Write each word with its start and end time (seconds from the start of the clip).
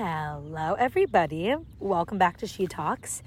Hello, 0.00 0.74
everybody. 0.74 1.56
Welcome 1.80 2.18
back 2.18 2.36
to 2.36 2.46
She 2.46 2.68
Talks. 2.68 3.20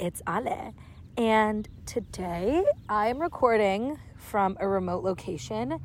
It's 0.00 0.20
Ale. 0.28 0.74
And 1.16 1.68
today 1.86 2.64
I 2.88 3.06
am 3.06 3.20
recording 3.20 4.00
from 4.16 4.56
a 4.58 4.66
remote 4.66 5.04
location. 5.04 5.78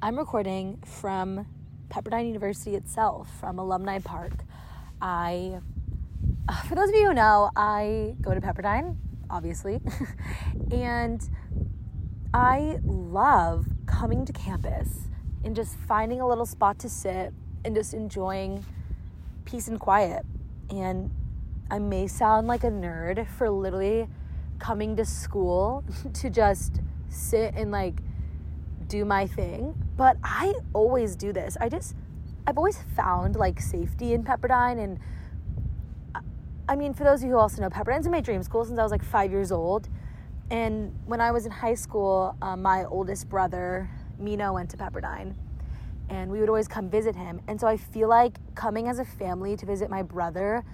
I'm 0.00 0.16
recording 0.16 0.78
from 0.86 1.46
Pepperdine 1.90 2.26
University 2.26 2.74
itself, 2.74 3.28
from 3.38 3.58
Alumni 3.58 3.98
Park. 3.98 4.32
I, 5.02 5.60
uh, 6.48 6.62
for 6.62 6.74
those 6.74 6.88
of 6.88 6.94
you 6.94 7.08
who 7.08 7.12
know, 7.12 7.50
I 7.54 8.14
go 8.22 8.32
to 8.32 8.40
Pepperdine, 8.40 8.96
obviously, 9.28 9.78
and 10.70 11.20
I 12.32 12.78
love 12.82 13.66
coming 13.84 14.24
to 14.24 14.32
campus 14.32 15.10
and 15.44 15.54
just 15.54 15.76
finding 15.76 16.22
a 16.22 16.26
little 16.26 16.46
spot 16.46 16.78
to 16.78 16.88
sit 16.88 17.34
and 17.62 17.74
just 17.74 17.92
enjoying 17.92 18.64
peace 19.44 19.68
and 19.68 19.78
quiet. 19.78 20.24
And 20.70 21.10
I 21.70 21.78
may 21.78 22.06
sound 22.06 22.46
like 22.46 22.64
a 22.64 22.70
nerd 22.70 23.26
for 23.28 23.50
literally 23.50 24.08
coming 24.58 24.96
to 24.96 25.04
school 25.04 25.84
to 26.14 26.30
just 26.30 26.80
sit 27.08 27.54
and 27.54 27.70
like 27.70 28.00
do 28.88 29.04
my 29.04 29.26
thing, 29.26 29.74
but 29.96 30.16
I 30.22 30.54
always 30.72 31.16
do 31.16 31.32
this. 31.32 31.56
I 31.60 31.68
just, 31.68 31.94
I've 32.46 32.58
always 32.58 32.78
found 32.96 33.36
like 33.36 33.60
safety 33.60 34.12
in 34.12 34.24
Pepperdine. 34.24 34.82
And 34.82 34.98
I 36.68 36.76
mean, 36.76 36.94
for 36.94 37.04
those 37.04 37.20
of 37.20 37.26
you 37.26 37.32
who 37.32 37.38
also 37.38 37.62
know, 37.62 37.70
Pepperdine's 37.70 38.04
been 38.04 38.12
my 38.12 38.20
dream 38.20 38.42
school 38.42 38.64
since 38.64 38.78
I 38.78 38.82
was 38.82 38.92
like 38.92 39.04
five 39.04 39.30
years 39.30 39.52
old. 39.52 39.88
And 40.50 40.94
when 41.06 41.20
I 41.20 41.30
was 41.30 41.46
in 41.46 41.52
high 41.52 41.74
school, 41.74 42.36
um, 42.42 42.62
my 42.62 42.84
oldest 42.84 43.28
brother, 43.28 43.88
Mino, 44.18 44.52
went 44.52 44.70
to 44.70 44.76
Pepperdine 44.76 45.34
and 46.08 46.30
we 46.30 46.40
would 46.40 46.48
always 46.48 46.68
come 46.68 46.88
visit 46.88 47.16
him. 47.16 47.40
And 47.48 47.60
so 47.60 47.66
I 47.66 47.76
feel 47.76 48.08
like 48.08 48.38
coming 48.54 48.88
as 48.88 48.98
a 48.98 49.04
family 49.04 49.56
to 49.56 49.66
visit 49.66 49.90
my 49.90 50.02
brother, 50.02 50.64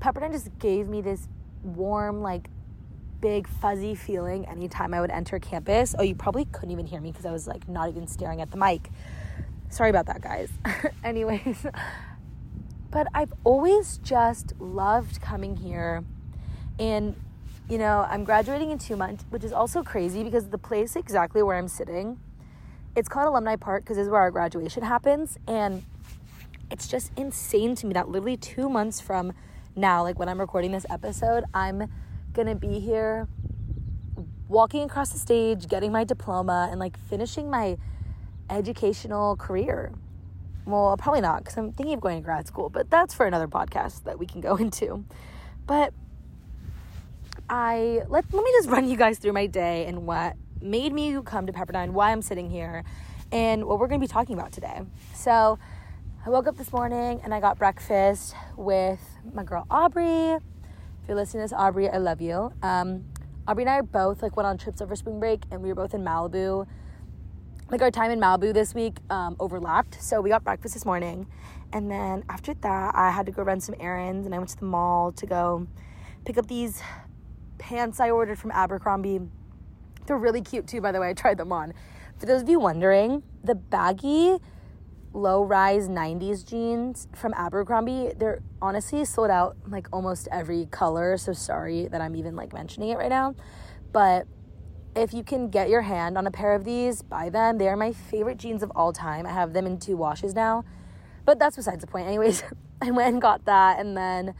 Pepperdine 0.00 0.32
just 0.32 0.56
gave 0.58 0.88
me 0.88 1.00
this 1.00 1.28
warm, 1.62 2.22
like 2.22 2.48
big 3.20 3.46
fuzzy 3.46 3.94
feeling 3.94 4.46
anytime 4.46 4.94
I 4.94 5.00
would 5.00 5.10
enter 5.10 5.38
campus. 5.38 5.94
Oh, 5.98 6.02
you 6.02 6.14
probably 6.14 6.46
couldn't 6.46 6.70
even 6.70 6.86
hear 6.86 7.00
me 7.00 7.10
because 7.10 7.26
I 7.26 7.32
was 7.32 7.46
like 7.46 7.68
not 7.68 7.88
even 7.88 8.06
staring 8.06 8.40
at 8.40 8.50
the 8.50 8.56
mic. 8.56 8.90
Sorry 9.68 9.90
about 9.90 10.06
that, 10.06 10.20
guys. 10.20 10.50
Anyways, 11.04 11.66
but 12.90 13.06
I've 13.14 13.32
always 13.44 13.98
just 13.98 14.54
loved 14.58 15.20
coming 15.20 15.56
here. 15.56 16.02
And, 16.78 17.14
you 17.68 17.78
know, 17.78 18.06
I'm 18.08 18.24
graduating 18.24 18.70
in 18.70 18.78
two 18.78 18.96
months, 18.96 19.24
which 19.30 19.44
is 19.44 19.52
also 19.52 19.82
crazy 19.82 20.24
because 20.24 20.48
the 20.48 20.58
place 20.58 20.96
exactly 20.96 21.42
where 21.42 21.56
I'm 21.56 21.68
sitting 21.68 22.18
it's 22.96 23.08
called 23.08 23.28
Alumni 23.28 23.56
Park 23.56 23.84
because 23.84 23.96
this 23.96 24.04
is 24.04 24.10
where 24.10 24.20
our 24.20 24.30
graduation 24.30 24.82
happens. 24.82 25.38
And 25.46 25.84
it's 26.70 26.88
just 26.88 27.12
insane 27.16 27.74
to 27.76 27.86
me 27.86 27.94
that 27.94 28.08
literally 28.08 28.36
two 28.36 28.68
months 28.68 29.00
from 29.00 29.32
now, 29.76 30.02
like 30.02 30.18
when 30.18 30.28
I'm 30.28 30.40
recording 30.40 30.72
this 30.72 30.86
episode, 30.90 31.44
I'm 31.54 31.90
gonna 32.32 32.54
be 32.54 32.80
here 32.80 33.28
walking 34.48 34.82
across 34.82 35.10
the 35.10 35.18
stage, 35.18 35.68
getting 35.68 35.92
my 35.92 36.04
diploma, 36.04 36.68
and 36.70 36.80
like 36.80 36.98
finishing 36.98 37.48
my 37.48 37.78
educational 38.50 39.36
career. 39.36 39.92
Well, 40.66 40.96
probably 40.96 41.20
not 41.20 41.38
because 41.38 41.56
I'm 41.56 41.72
thinking 41.72 41.94
of 41.94 42.00
going 42.00 42.20
to 42.20 42.24
grad 42.24 42.46
school, 42.46 42.68
but 42.68 42.90
that's 42.90 43.14
for 43.14 43.26
another 43.26 43.48
podcast 43.48 44.04
that 44.04 44.18
we 44.18 44.26
can 44.26 44.40
go 44.40 44.56
into. 44.64 45.04
But 45.66 45.94
I 47.48 48.02
let 48.08 48.32
let 48.32 48.44
me 48.44 48.50
just 48.52 48.68
run 48.68 48.88
you 48.88 48.96
guys 48.96 49.18
through 49.18 49.32
my 49.32 49.46
day 49.46 49.86
and 49.86 50.06
what 50.06 50.36
made 50.60 50.92
me 50.92 51.18
come 51.24 51.46
to 51.46 51.52
Pepperdine, 51.52 51.90
why 51.90 52.12
I'm 52.12 52.22
sitting 52.22 52.50
here, 52.50 52.84
and 53.32 53.64
what 53.64 53.78
we're 53.78 53.88
going 53.88 54.00
to 54.00 54.06
be 54.06 54.12
talking 54.12 54.34
about 54.34 54.52
today. 54.52 54.82
So, 55.14 55.58
I 56.24 56.28
woke 56.28 56.46
up 56.46 56.58
this 56.58 56.70
morning 56.70 57.18
and 57.24 57.32
I 57.32 57.40
got 57.40 57.56
breakfast 57.56 58.34
with 58.54 59.00
my 59.32 59.42
girl 59.42 59.66
Aubrey. 59.70 60.32
If 60.34 61.08
you're 61.08 61.16
listening 61.16 61.40
to 61.40 61.44
this, 61.44 61.52
Aubrey, 61.54 61.88
I 61.88 61.96
love 61.96 62.20
you. 62.20 62.52
Um, 62.62 63.06
Aubrey 63.48 63.64
and 63.64 63.70
I 63.70 63.80
both 63.80 64.22
like 64.22 64.36
went 64.36 64.46
on 64.46 64.58
trips 64.58 64.82
over 64.82 64.94
spring 64.94 65.18
break, 65.18 65.44
and 65.50 65.62
we 65.62 65.70
were 65.70 65.74
both 65.74 65.94
in 65.94 66.04
Malibu. 66.04 66.66
Like 67.70 67.80
our 67.80 67.90
time 67.90 68.10
in 68.10 68.20
Malibu 68.20 68.52
this 68.52 68.74
week 68.74 68.98
um, 69.08 69.34
overlapped, 69.40 70.02
so 70.02 70.20
we 70.20 70.28
got 70.28 70.44
breakfast 70.44 70.74
this 70.74 70.84
morning, 70.84 71.26
and 71.72 71.90
then 71.90 72.22
after 72.28 72.52
that, 72.52 72.94
I 72.94 73.10
had 73.10 73.24
to 73.24 73.32
go 73.32 73.42
run 73.42 73.60
some 73.60 73.76
errands, 73.80 74.26
and 74.26 74.34
I 74.34 74.38
went 74.38 74.50
to 74.50 74.58
the 74.58 74.66
mall 74.66 75.12
to 75.12 75.24
go 75.24 75.66
pick 76.26 76.36
up 76.36 76.48
these 76.48 76.82
pants 77.56 77.98
I 77.98 78.10
ordered 78.10 78.38
from 78.38 78.50
Abercrombie 78.50 79.20
they're 80.10 80.18
really 80.18 80.42
cute 80.42 80.66
too, 80.66 80.80
by 80.80 80.90
the 80.90 80.98
way. 80.98 81.08
I 81.08 81.12
tried 81.14 81.38
them 81.38 81.52
on. 81.52 81.72
For 82.18 82.26
those 82.26 82.42
of 82.42 82.48
you 82.48 82.58
wondering, 82.58 83.22
the 83.44 83.54
baggy 83.54 84.38
low 85.12 85.44
rise 85.44 85.88
90s 85.88 86.44
jeans 86.44 87.06
from 87.14 87.32
Abercrombie, 87.34 88.12
they're 88.16 88.42
honestly 88.60 89.04
sold 89.04 89.30
out 89.30 89.56
like 89.68 89.86
almost 89.92 90.26
every 90.32 90.66
color. 90.66 91.16
So 91.16 91.32
sorry 91.32 91.86
that 91.86 92.00
I'm 92.00 92.16
even 92.16 92.34
like 92.34 92.52
mentioning 92.52 92.90
it 92.90 92.98
right 92.98 93.08
now. 93.08 93.36
But 93.92 94.26
if 94.96 95.14
you 95.14 95.22
can 95.22 95.48
get 95.48 95.68
your 95.68 95.82
hand 95.82 96.18
on 96.18 96.26
a 96.26 96.30
pair 96.32 96.56
of 96.56 96.64
these, 96.64 97.02
buy 97.02 97.30
them. 97.30 97.58
They 97.58 97.68
are 97.68 97.76
my 97.76 97.92
favorite 97.92 98.36
jeans 98.36 98.64
of 98.64 98.72
all 98.74 98.92
time. 98.92 99.26
I 99.26 99.30
have 99.30 99.52
them 99.52 99.64
in 99.64 99.78
two 99.78 99.96
washes 99.96 100.34
now. 100.34 100.64
But 101.24 101.38
that's 101.38 101.54
besides 101.54 101.82
the 101.82 101.86
point. 101.86 102.08
Anyways, 102.08 102.42
I 102.82 102.90
went 102.90 103.12
and 103.12 103.22
got 103.22 103.44
that 103.44 103.78
and 103.78 103.96
then 103.96 104.34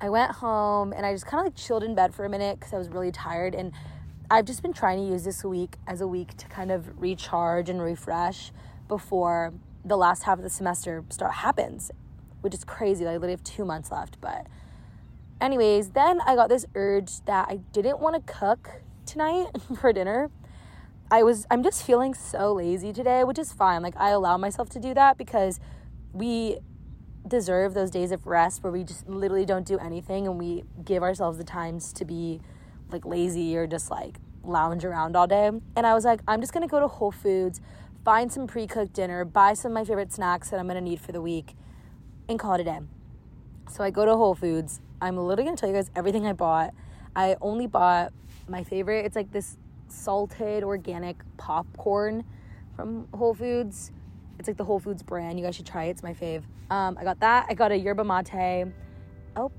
I 0.00 0.08
went 0.08 0.32
home 0.32 0.92
and 0.92 1.06
I 1.06 1.12
just 1.12 1.26
kind 1.26 1.38
of 1.38 1.52
like 1.52 1.54
chilled 1.54 1.84
in 1.84 1.94
bed 1.94 2.12
for 2.16 2.24
a 2.24 2.28
minute 2.28 2.58
because 2.58 2.74
I 2.74 2.78
was 2.78 2.88
really 2.88 3.12
tired 3.12 3.54
and 3.54 3.70
I've 4.30 4.46
just 4.46 4.62
been 4.62 4.72
trying 4.72 5.04
to 5.04 5.12
use 5.12 5.24
this 5.24 5.44
week 5.44 5.76
as 5.86 6.00
a 6.00 6.06
week 6.06 6.36
to 6.38 6.46
kind 6.46 6.70
of 6.70 7.00
recharge 7.00 7.68
and 7.68 7.80
refresh 7.80 8.52
before 8.88 9.52
the 9.84 9.96
last 9.96 10.22
half 10.22 10.38
of 10.38 10.44
the 10.44 10.50
semester 10.50 11.04
start 11.10 11.34
happens, 11.34 11.90
which 12.40 12.54
is 12.54 12.64
crazy. 12.64 13.04
Like 13.04 13.12
I 13.12 13.14
literally 13.16 13.32
have 13.34 13.44
two 13.44 13.66
months 13.66 13.92
left. 13.92 14.18
But, 14.22 14.46
anyways, 15.40 15.90
then 15.90 16.20
I 16.26 16.36
got 16.36 16.48
this 16.48 16.64
urge 16.74 17.20
that 17.26 17.48
I 17.50 17.56
didn't 17.72 18.00
want 18.00 18.26
to 18.26 18.32
cook 18.32 18.82
tonight 19.04 19.48
for 19.80 19.92
dinner. 19.92 20.30
I 21.10 21.22
was 21.22 21.46
I'm 21.50 21.62
just 21.62 21.84
feeling 21.84 22.14
so 22.14 22.54
lazy 22.54 22.94
today, 22.94 23.24
which 23.24 23.38
is 23.38 23.52
fine. 23.52 23.82
Like 23.82 23.94
I 23.98 24.08
allow 24.08 24.38
myself 24.38 24.70
to 24.70 24.80
do 24.80 24.94
that 24.94 25.18
because 25.18 25.60
we 26.12 26.58
deserve 27.28 27.74
those 27.74 27.90
days 27.90 28.10
of 28.10 28.26
rest 28.26 28.62
where 28.62 28.72
we 28.72 28.84
just 28.84 29.06
literally 29.06 29.44
don't 29.44 29.66
do 29.66 29.78
anything 29.78 30.26
and 30.26 30.38
we 30.38 30.64
give 30.82 31.02
ourselves 31.02 31.36
the 31.36 31.44
times 31.44 31.92
to 31.92 32.04
be 32.04 32.40
like 32.90 33.04
lazy 33.04 33.56
or 33.56 33.66
just 33.66 33.90
like 33.90 34.18
lounge 34.42 34.84
around 34.84 35.16
all 35.16 35.26
day. 35.26 35.50
And 35.76 35.86
I 35.86 35.94
was 35.94 36.04
like, 36.04 36.20
I'm 36.28 36.40
just 36.40 36.52
gonna 36.52 36.68
go 36.68 36.80
to 36.80 36.88
Whole 36.88 37.12
Foods, 37.12 37.60
find 38.04 38.32
some 38.32 38.46
pre 38.46 38.66
cooked 38.66 38.92
dinner, 38.92 39.24
buy 39.24 39.54
some 39.54 39.72
of 39.72 39.74
my 39.74 39.84
favorite 39.84 40.12
snacks 40.12 40.50
that 40.50 40.60
I'm 40.60 40.66
gonna 40.66 40.80
need 40.80 41.00
for 41.00 41.12
the 41.12 41.20
week, 41.22 41.54
and 42.28 42.38
call 42.38 42.54
it 42.54 42.60
a 42.60 42.64
day. 42.64 42.80
So 43.70 43.82
I 43.82 43.90
go 43.90 44.04
to 44.04 44.16
Whole 44.16 44.34
Foods. 44.34 44.80
I'm 45.00 45.16
literally 45.16 45.44
gonna 45.44 45.56
tell 45.56 45.68
you 45.68 45.74
guys 45.74 45.90
everything 45.96 46.26
I 46.26 46.32
bought. 46.32 46.74
I 47.16 47.36
only 47.40 47.66
bought 47.66 48.12
my 48.48 48.64
favorite, 48.64 49.06
it's 49.06 49.16
like 49.16 49.32
this 49.32 49.56
salted 49.88 50.64
organic 50.64 51.16
popcorn 51.36 52.24
from 52.76 53.08
Whole 53.14 53.34
Foods. 53.34 53.92
It's 54.38 54.48
like 54.48 54.56
the 54.56 54.64
Whole 54.64 54.80
Foods 54.80 55.02
brand. 55.02 55.38
You 55.38 55.44
guys 55.44 55.54
should 55.54 55.66
try 55.66 55.84
it. 55.84 55.90
It's 55.90 56.02
my 56.02 56.12
fave. 56.12 56.42
Um, 56.70 56.98
I 56.98 57.04
got 57.04 57.20
that. 57.20 57.46
I 57.48 57.54
got 57.54 57.72
a 57.72 57.76
yerba 57.76 58.04
mate. 58.04 58.72
Oh, 59.36 59.52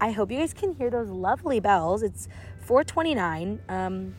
I 0.00 0.10
hope 0.10 0.30
you 0.30 0.38
guys 0.38 0.52
can 0.52 0.74
hear 0.74 0.90
those 0.90 1.08
lovely 1.08 1.60
bells. 1.60 2.02
It's 2.02 2.28
429. 2.60 3.60
Um, 3.68 4.14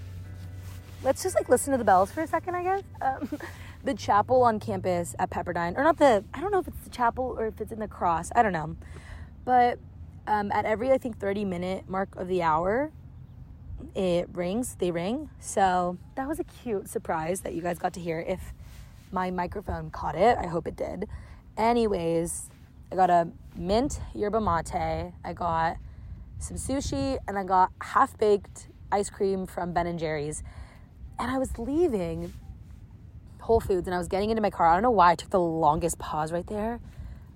let's 1.03 1.21
just 1.21 1.35
like 1.35 1.49
listen 1.49 1.71
to 1.71 1.77
the 1.77 1.83
bells 1.83 2.11
for 2.11 2.21
a 2.21 2.27
second, 2.27 2.55
I 2.55 2.63
guess. 2.63 2.83
Um, 3.01 3.39
the 3.83 3.93
chapel 3.93 4.41
on 4.43 4.59
campus 4.59 5.15
at 5.19 5.29
Pepperdine, 5.29 5.77
or 5.77 5.83
not 5.83 5.97
the, 5.97 6.23
I 6.33 6.41
don't 6.41 6.51
know 6.51 6.59
if 6.59 6.67
it's 6.67 6.83
the 6.83 6.89
chapel 6.89 7.35
or 7.37 7.47
if 7.47 7.61
it's 7.61 7.71
in 7.71 7.79
the 7.79 7.87
cross. 7.87 8.31
I 8.35 8.41
don't 8.41 8.53
know. 8.53 8.75
But 9.45 9.79
um, 10.25 10.51
at 10.51 10.65
every, 10.65 10.91
I 10.91 10.97
think, 10.97 11.19
30 11.19 11.45
minute 11.45 11.87
mark 11.87 12.15
of 12.15 12.27
the 12.27 12.41
hour, 12.41 12.91
it 13.95 14.27
rings, 14.33 14.75
they 14.79 14.91
ring. 14.91 15.29
So 15.39 15.97
that 16.15 16.27
was 16.27 16.39
a 16.39 16.43
cute 16.43 16.89
surprise 16.89 17.41
that 17.41 17.53
you 17.53 17.61
guys 17.61 17.77
got 17.77 17.93
to 17.93 17.99
hear. 17.99 18.19
If 18.19 18.53
my 19.11 19.31
microphone 19.31 19.91
caught 19.91 20.15
it, 20.15 20.37
I 20.37 20.47
hope 20.47 20.67
it 20.67 20.75
did. 20.75 21.07
Anyways, 21.55 22.49
I 22.91 22.95
got 22.95 23.09
a 23.09 23.27
mint 23.55 23.99
yerba 24.15 24.39
mate. 24.39 25.13
I 25.23 25.33
got 25.33 25.77
some 26.39 26.57
sushi 26.57 27.17
and 27.27 27.37
I 27.37 27.43
got 27.43 27.71
half 27.81 28.17
baked 28.17 28.69
ice 28.91 29.09
cream 29.09 29.45
from 29.45 29.73
Ben 29.73 29.87
and 29.87 29.99
Jerry's. 29.99 30.43
And 31.19 31.29
I 31.29 31.37
was 31.37 31.57
leaving 31.57 32.33
Whole 33.41 33.59
Foods 33.59 33.87
and 33.87 33.95
I 33.95 33.97
was 33.97 34.07
getting 34.07 34.29
into 34.29 34.41
my 34.41 34.49
car. 34.49 34.67
I 34.67 34.73
don't 34.73 34.83
know 34.83 34.91
why 34.91 35.11
I 35.11 35.15
took 35.15 35.31
the 35.31 35.39
longest 35.39 35.99
pause 35.99 36.31
right 36.31 36.47
there. 36.47 36.79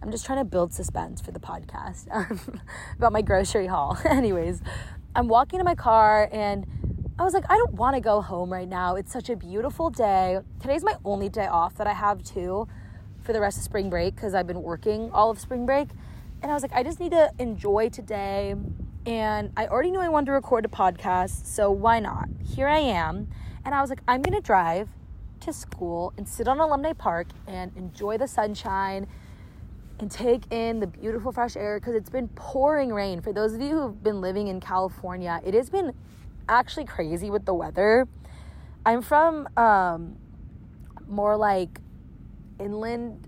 I'm 0.01 0.11
just 0.11 0.25
trying 0.25 0.39
to 0.39 0.45
build 0.45 0.73
suspense 0.73 1.21
for 1.21 1.31
the 1.31 1.39
podcast 1.39 2.07
um, 2.11 2.61
about 2.97 3.11
my 3.11 3.21
grocery 3.21 3.67
haul. 3.67 3.97
Anyways, 4.05 4.61
I'm 5.15 5.27
walking 5.27 5.59
to 5.59 5.65
my 5.65 5.75
car 5.75 6.29
and 6.31 6.65
I 7.19 7.23
was 7.23 7.33
like, 7.33 7.45
I 7.49 7.57
don't 7.57 7.73
want 7.73 7.95
to 7.95 8.01
go 8.01 8.21
home 8.21 8.51
right 8.51 8.67
now. 8.67 8.95
It's 8.95 9.11
such 9.11 9.29
a 9.29 9.35
beautiful 9.35 9.89
day. 9.89 10.39
Today's 10.59 10.83
my 10.83 10.95
only 11.03 11.29
day 11.29 11.45
off 11.45 11.75
that 11.75 11.87
I 11.87 11.93
have 11.93 12.23
too 12.23 12.67
for 13.31 13.33
the 13.33 13.39
rest 13.39 13.57
of 13.57 13.63
spring 13.63 13.89
break 13.89 14.13
because 14.13 14.33
I've 14.33 14.45
been 14.45 14.61
working 14.61 15.09
all 15.13 15.29
of 15.29 15.39
spring 15.39 15.65
break. 15.65 15.87
And 16.41 16.51
I 16.51 16.53
was 16.53 16.63
like, 16.63 16.73
I 16.73 16.83
just 16.83 16.99
need 16.99 17.11
to 17.11 17.31
enjoy 17.39 17.87
today. 17.87 18.55
And 19.05 19.53
I 19.55 19.67
already 19.67 19.89
knew 19.89 20.01
I 20.01 20.09
wanted 20.09 20.25
to 20.25 20.31
record 20.33 20.65
a 20.65 20.67
podcast, 20.67 21.45
so 21.45 21.71
why 21.71 22.01
not? 22.01 22.27
Here 22.43 22.67
I 22.67 22.79
am. 22.79 23.29
And 23.63 23.73
I 23.73 23.79
was 23.79 23.89
like, 23.89 24.01
I'm 24.05 24.21
going 24.21 24.35
to 24.35 24.45
drive 24.45 24.89
to 25.39 25.53
school 25.53 26.11
and 26.17 26.27
sit 26.27 26.49
on 26.49 26.59
Alumni 26.59 26.91
Park 26.91 27.27
and 27.47 27.71
enjoy 27.77 28.17
the 28.17 28.27
sunshine 28.27 29.07
and 29.99 30.11
take 30.11 30.51
in 30.51 30.81
the 30.81 30.87
beautiful 30.87 31.31
fresh 31.31 31.55
air 31.55 31.79
because 31.79 31.95
it's 31.95 32.09
been 32.09 32.27
pouring 32.35 32.91
rain. 32.91 33.21
For 33.21 33.31
those 33.31 33.53
of 33.53 33.61
you 33.61 33.79
who've 33.79 34.03
been 34.03 34.19
living 34.19 34.49
in 34.49 34.59
California, 34.59 35.39
it 35.45 35.53
has 35.53 35.69
been 35.69 35.93
actually 36.49 36.83
crazy 36.83 37.29
with 37.29 37.45
the 37.45 37.53
weather. 37.53 38.09
I'm 38.85 39.01
from 39.01 39.47
um, 39.55 40.17
more 41.07 41.37
like 41.37 41.79
inland 42.61 43.27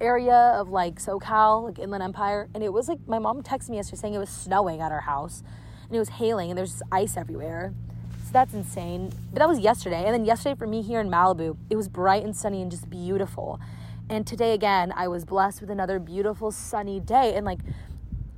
area 0.00 0.54
of 0.56 0.68
like 0.68 0.96
SoCal, 0.96 1.64
like 1.64 1.78
Inland 1.78 2.02
Empire, 2.02 2.48
and 2.54 2.62
it 2.62 2.72
was 2.72 2.88
like 2.88 2.98
my 3.06 3.18
mom 3.18 3.42
texted 3.42 3.70
me 3.70 3.76
yesterday 3.76 4.00
saying 4.00 4.14
it 4.14 4.18
was 4.18 4.30
snowing 4.30 4.80
at 4.80 4.92
our 4.92 5.00
house 5.00 5.42
and 5.88 5.96
it 5.96 5.98
was 5.98 6.10
hailing 6.10 6.50
and 6.50 6.58
there's 6.58 6.82
ice 6.92 7.16
everywhere. 7.16 7.72
So 8.24 8.32
that's 8.32 8.52
insane. 8.52 9.12
But 9.32 9.38
that 9.38 9.48
was 9.48 9.58
yesterday. 9.58 10.04
And 10.04 10.12
then 10.12 10.24
yesterday 10.24 10.54
for 10.54 10.66
me 10.66 10.82
here 10.82 11.00
in 11.00 11.08
Malibu, 11.08 11.56
it 11.70 11.76
was 11.76 11.88
bright 11.88 12.24
and 12.24 12.36
sunny 12.36 12.60
and 12.60 12.70
just 12.70 12.90
beautiful. 12.90 13.58
And 14.10 14.26
today 14.26 14.52
again, 14.54 14.92
I 14.94 15.08
was 15.08 15.24
blessed 15.24 15.60
with 15.60 15.70
another 15.70 15.98
beautiful 15.98 16.50
sunny 16.50 17.00
day. 17.00 17.34
And 17.34 17.46
like, 17.46 17.60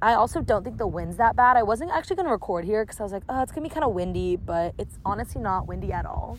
I 0.00 0.14
also 0.14 0.40
don't 0.40 0.64
think 0.64 0.78
the 0.78 0.86
wind's 0.86 1.16
that 1.16 1.36
bad. 1.36 1.56
I 1.56 1.62
wasn't 1.62 1.90
actually 1.90 2.16
to 2.16 2.30
record 2.30 2.64
here 2.64 2.84
because 2.84 3.00
I 3.00 3.02
was 3.02 3.12
like, 3.12 3.24
oh, 3.28 3.42
it's 3.42 3.52
to 3.52 3.60
be 3.60 3.68
kind 3.68 3.84
of 3.84 3.92
windy, 3.92 4.36
but 4.36 4.74
it's 4.78 4.98
honestly 5.04 5.42
not 5.42 5.66
windy 5.66 5.92
at 5.92 6.06
all. 6.06 6.38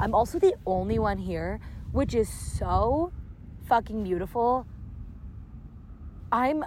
I'm 0.00 0.14
also 0.14 0.38
the 0.38 0.54
only 0.66 0.98
one 0.98 1.18
here, 1.18 1.60
which 1.92 2.14
is 2.14 2.28
so 2.28 3.12
fucking 3.68 4.02
beautiful. 4.02 4.66
I'm 6.32 6.64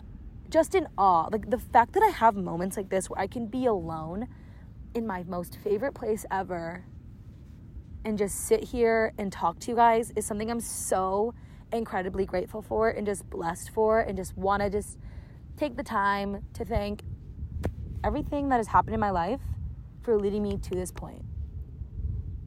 just 0.49 0.75
in 0.75 0.87
awe. 0.97 1.27
Like 1.31 1.49
the 1.49 1.57
fact 1.57 1.93
that 1.93 2.03
I 2.03 2.09
have 2.09 2.35
moments 2.35 2.77
like 2.77 2.89
this 2.89 3.09
where 3.09 3.19
I 3.19 3.27
can 3.27 3.47
be 3.47 3.65
alone 3.65 4.27
in 4.93 5.07
my 5.07 5.23
most 5.23 5.57
favorite 5.63 5.93
place 5.93 6.25
ever 6.29 6.85
and 8.05 8.17
just 8.17 8.47
sit 8.47 8.63
here 8.63 9.13
and 9.17 9.31
talk 9.31 9.59
to 9.59 9.71
you 9.71 9.75
guys 9.75 10.11
is 10.15 10.25
something 10.25 10.51
I'm 10.51 10.59
so 10.59 11.33
incredibly 11.71 12.25
grateful 12.25 12.61
for 12.61 12.89
and 12.89 13.05
just 13.05 13.29
blessed 13.29 13.71
for 13.71 14.01
and 14.01 14.17
just 14.17 14.37
want 14.37 14.61
to 14.61 14.69
just 14.69 14.97
take 15.57 15.77
the 15.77 15.83
time 15.83 16.43
to 16.53 16.65
thank 16.65 17.03
everything 18.03 18.49
that 18.49 18.57
has 18.57 18.67
happened 18.67 18.93
in 18.93 18.99
my 18.99 19.11
life 19.11 19.41
for 20.01 20.17
leading 20.17 20.43
me 20.43 20.57
to 20.57 20.71
this 20.71 20.91
point. 20.91 21.23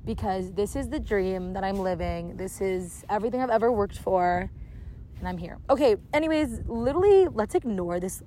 Because 0.05 0.53
this 0.53 0.77
is 0.77 0.89
the 0.89 1.01
dream 1.01 1.55
that 1.55 1.65
I'm 1.65 1.77
living. 1.79 2.37
This 2.37 2.61
is 2.61 3.05
everything 3.09 3.41
I've 3.41 3.51
ever 3.51 3.73
worked 3.73 3.99
for 3.99 4.51
and 5.25 5.29
I'm 5.29 5.39
here. 5.39 5.59
Okay, 5.71 5.97
anyways, 6.13 6.61
literally 6.67 7.29
let's 7.29 7.55
ignore 7.55 7.99
this 7.99 8.23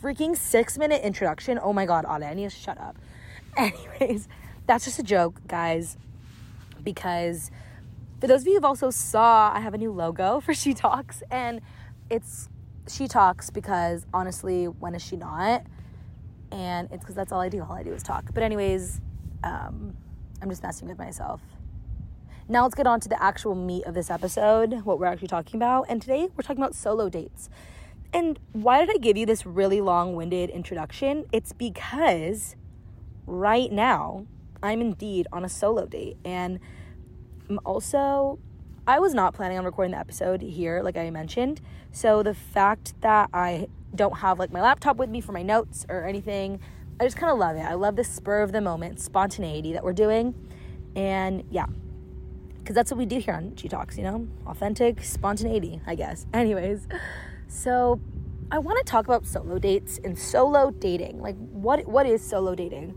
freaking 0.00 0.34
6 0.34 0.78
minute 0.78 1.02
introduction. 1.02 1.58
Oh 1.62 1.74
my 1.74 1.84
god, 1.84 2.06
i 2.06 2.32
need 2.32 2.50
to 2.50 2.56
shut 2.56 2.80
up. 2.80 2.96
Anyways, 3.56 4.26
that's 4.66 4.86
just 4.86 4.98
a 4.98 5.02
joke, 5.02 5.40
guys, 5.46 5.98
because 6.82 7.50
for 8.20 8.26
those 8.26 8.42
of 8.42 8.46
you 8.46 8.54
who've 8.54 8.64
also 8.64 8.90
saw, 8.90 9.52
I 9.54 9.60
have 9.60 9.74
a 9.74 9.78
new 9.78 9.92
logo 9.92 10.40
for 10.44 10.54
She 10.54 10.72
Talks, 10.72 11.22
and 11.30 11.60
it's 12.08 12.48
She 12.88 13.06
Talks 13.06 13.50
because 13.50 14.06
honestly, 14.14 14.66
when 14.66 14.94
is 14.94 15.02
she 15.02 15.16
not? 15.16 15.64
And 16.52 16.88
it's 16.90 17.00
because 17.00 17.14
that's 17.14 17.32
all 17.32 17.40
I 17.40 17.48
do. 17.48 17.62
All 17.62 17.76
I 17.76 17.82
do 17.82 17.92
is 17.92 18.02
talk. 18.02 18.32
But 18.32 18.42
anyways, 18.42 19.00
um, 19.44 19.94
I'm 20.42 20.48
just 20.48 20.62
messing 20.62 20.88
with 20.88 20.98
myself. 20.98 21.40
Now 22.48 22.64
let's 22.64 22.74
get 22.74 22.86
on 22.86 22.98
to 23.00 23.08
the 23.08 23.22
actual 23.22 23.54
meat 23.54 23.84
of 23.84 23.94
this 23.94 24.10
episode, 24.10 24.84
what 24.84 24.98
we're 24.98 25.06
actually 25.06 25.28
talking 25.28 25.56
about. 25.56 25.86
And 25.88 26.02
today 26.02 26.28
we're 26.36 26.42
talking 26.42 26.62
about 26.62 26.74
solo 26.74 27.08
dates. 27.08 27.48
And 28.12 28.40
why 28.52 28.84
did 28.84 28.90
I 28.94 28.98
give 28.98 29.16
you 29.16 29.24
this 29.24 29.46
really 29.46 29.80
long 29.80 30.16
winded 30.16 30.50
introduction? 30.50 31.26
It's 31.32 31.52
because 31.52 32.56
right 33.26 33.70
now, 33.70 34.26
I'm 34.62 34.80
indeed 34.80 35.28
on 35.32 35.44
a 35.44 35.48
solo 35.48 35.86
date. 35.86 36.16
And 36.24 36.58
also, 37.64 38.38
I 38.86 38.98
was 38.98 39.14
not 39.14 39.34
planning 39.34 39.58
on 39.58 39.64
recording 39.64 39.92
the 39.92 39.98
episode 39.98 40.42
here, 40.42 40.82
like 40.82 40.96
I 40.96 41.08
mentioned. 41.10 41.60
So 41.92 42.22
the 42.22 42.34
fact 42.34 43.00
that 43.00 43.30
I 43.32 43.68
don't 43.94 44.18
have 44.18 44.38
like 44.38 44.50
my 44.50 44.60
laptop 44.60 44.96
with 44.96 45.08
me 45.08 45.20
for 45.20 45.32
my 45.32 45.42
notes 45.42 45.86
or 45.88 46.04
anything, 46.04 46.60
I 47.00 47.04
just 47.04 47.16
kind 47.16 47.32
of 47.32 47.38
love 47.38 47.56
it. 47.56 47.60
I 47.60 47.72
love 47.74 47.96
the 47.96 48.04
spur 48.04 48.42
of 48.42 48.52
the 48.52 48.60
moment 48.60 49.00
spontaneity 49.00 49.72
that 49.72 49.82
we're 49.82 49.94
doing. 49.94 50.34
And 50.94 51.44
yeah, 51.50 51.64
because 52.58 52.74
that's 52.74 52.90
what 52.90 52.98
we 52.98 53.06
do 53.06 53.18
here 53.18 53.32
on 53.32 53.56
She 53.56 53.70
Talks, 53.70 53.96
you 53.96 54.04
know? 54.04 54.28
Authentic 54.46 55.02
spontaneity, 55.02 55.80
I 55.86 55.94
guess. 55.94 56.26
Anyways, 56.34 56.86
so 57.48 57.98
I 58.50 58.58
want 58.58 58.76
to 58.78 58.84
talk 58.84 59.06
about 59.06 59.26
solo 59.26 59.58
dates 59.58 59.98
and 60.04 60.18
solo 60.18 60.72
dating. 60.72 61.22
Like, 61.22 61.36
what 61.50 61.88
what 61.88 62.04
is 62.04 62.22
solo 62.22 62.54
dating? 62.54 62.94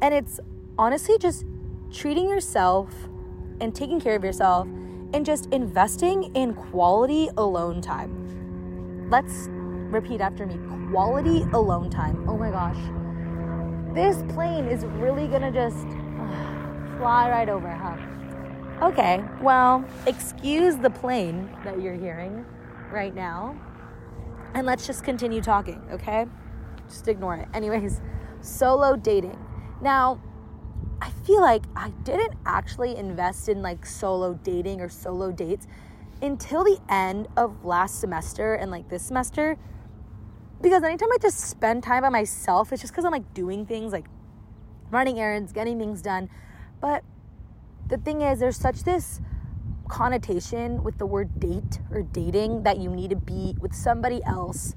And 0.00 0.14
it's 0.14 0.38
honestly 0.78 1.18
just 1.18 1.44
treating 1.92 2.28
yourself 2.28 2.94
and 3.60 3.74
taking 3.74 4.00
care 4.00 4.14
of 4.14 4.22
yourself 4.22 4.68
and 5.12 5.26
just 5.26 5.46
investing 5.46 6.32
in 6.36 6.54
quality 6.54 7.28
alone 7.36 7.82
time. 7.82 9.10
Let's 9.10 9.48
repeat 9.50 10.20
after 10.20 10.46
me 10.46 10.56
quality 10.92 11.42
alone 11.52 11.90
time. 11.90 12.28
Oh 12.28 12.38
my 12.38 12.50
gosh. 12.50 12.78
This 13.94 14.22
plane 14.34 14.66
is 14.66 14.84
really 14.84 15.26
gonna 15.26 15.50
just 15.50 15.86
uh, 15.86 16.96
fly 16.98 17.28
right 17.28 17.48
over, 17.48 17.68
huh? 17.68 18.86
Okay, 18.86 19.22
well, 19.42 19.84
excuse 20.06 20.76
the 20.76 20.90
plane 20.90 21.50
that 21.64 21.82
you're 21.82 21.94
hearing 21.94 22.46
right 22.92 23.14
now. 23.14 23.56
And 24.54 24.66
let's 24.66 24.86
just 24.86 25.04
continue 25.04 25.42
talking, 25.42 25.82
okay? 25.90 26.26
Just 26.88 27.08
ignore 27.08 27.36
it. 27.36 27.48
Anyways, 27.52 28.00
solo 28.40 28.96
dating. 28.96 29.38
Now, 29.82 30.20
I 31.02 31.10
feel 31.10 31.40
like 31.40 31.64
I 31.74 31.90
didn't 32.04 32.34
actually 32.46 32.96
invest 32.96 33.48
in 33.48 33.60
like 33.60 33.84
solo 33.84 34.34
dating 34.34 34.80
or 34.80 34.88
solo 34.88 35.32
dates 35.32 35.66
until 36.22 36.62
the 36.62 36.78
end 36.88 37.28
of 37.36 37.64
last 37.64 38.00
semester 38.00 38.54
and 38.54 38.70
like 38.70 38.88
this 38.88 39.02
semester. 39.02 39.58
Because 40.60 40.82
anytime 40.82 41.10
I 41.12 41.18
just 41.20 41.40
spend 41.40 41.82
time 41.82 42.02
by 42.02 42.10
myself, 42.10 42.72
it's 42.72 42.82
just 42.82 42.92
because 42.92 43.04
I'm 43.04 43.12
like 43.12 43.32
doing 43.34 43.66
things 43.66 43.92
like 43.92 44.06
running 44.90 45.18
errands, 45.18 45.52
getting 45.52 45.78
things 45.78 46.02
done. 46.02 46.28
But 46.80 47.02
the 47.88 47.96
thing 47.96 48.22
is, 48.22 48.40
there's 48.40 48.56
such 48.56 48.84
this 48.84 49.20
connotation 49.88 50.84
with 50.84 50.98
the 50.98 51.06
word 51.06 51.40
date 51.40 51.80
or 51.90 52.02
dating 52.02 52.62
that 52.62 52.78
you 52.78 52.90
need 52.90 53.10
to 53.10 53.16
be 53.16 53.56
with 53.60 53.74
somebody 53.74 54.22
else 54.24 54.74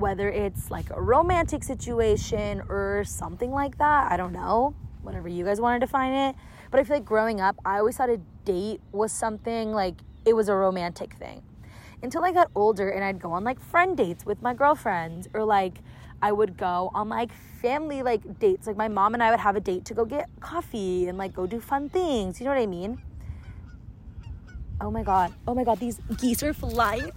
whether 0.00 0.30
it's 0.30 0.70
like 0.70 0.90
a 0.90 1.00
romantic 1.00 1.62
situation 1.62 2.62
or 2.68 3.04
something 3.04 3.50
like 3.50 3.78
that. 3.78 4.10
I 4.10 4.16
don't 4.16 4.32
know, 4.32 4.74
whatever 5.02 5.28
you 5.28 5.44
guys 5.44 5.60
want 5.60 5.80
to 5.80 5.86
define 5.86 6.12
it. 6.12 6.36
But 6.70 6.80
I 6.80 6.84
feel 6.84 6.96
like 6.96 7.04
growing 7.04 7.40
up, 7.40 7.56
I 7.64 7.78
always 7.78 7.96
thought 7.96 8.10
a 8.10 8.20
date 8.44 8.80
was 8.92 9.12
something 9.12 9.72
like 9.72 9.96
it 10.24 10.34
was 10.34 10.48
a 10.48 10.54
romantic 10.54 11.14
thing. 11.14 11.42
Until 12.02 12.24
I 12.24 12.32
got 12.32 12.50
older 12.54 12.88
and 12.88 13.04
I'd 13.04 13.20
go 13.20 13.32
on 13.32 13.44
like 13.44 13.60
friend 13.60 13.96
dates 13.96 14.24
with 14.24 14.40
my 14.42 14.54
girlfriends 14.54 15.28
or 15.34 15.44
like 15.44 15.74
I 16.22 16.32
would 16.32 16.56
go 16.56 16.90
on 16.94 17.08
like 17.08 17.30
family 17.60 18.02
like 18.02 18.38
dates. 18.38 18.66
Like 18.66 18.76
my 18.76 18.88
mom 18.88 19.14
and 19.14 19.22
I 19.22 19.30
would 19.30 19.40
have 19.40 19.56
a 19.56 19.60
date 19.60 19.84
to 19.86 19.94
go 19.94 20.04
get 20.04 20.28
coffee 20.40 21.08
and 21.08 21.18
like 21.18 21.34
go 21.34 21.46
do 21.46 21.60
fun 21.60 21.88
things. 21.88 22.40
You 22.40 22.44
know 22.44 22.52
what 22.52 22.60
I 22.60 22.66
mean? 22.66 23.02
Oh 24.80 24.90
my 24.90 25.02
god. 25.02 25.32
Oh 25.46 25.54
my 25.54 25.64
god, 25.64 25.78
these 25.78 26.00
geese 26.18 26.42
are 26.42 26.54
flying. 26.54 27.12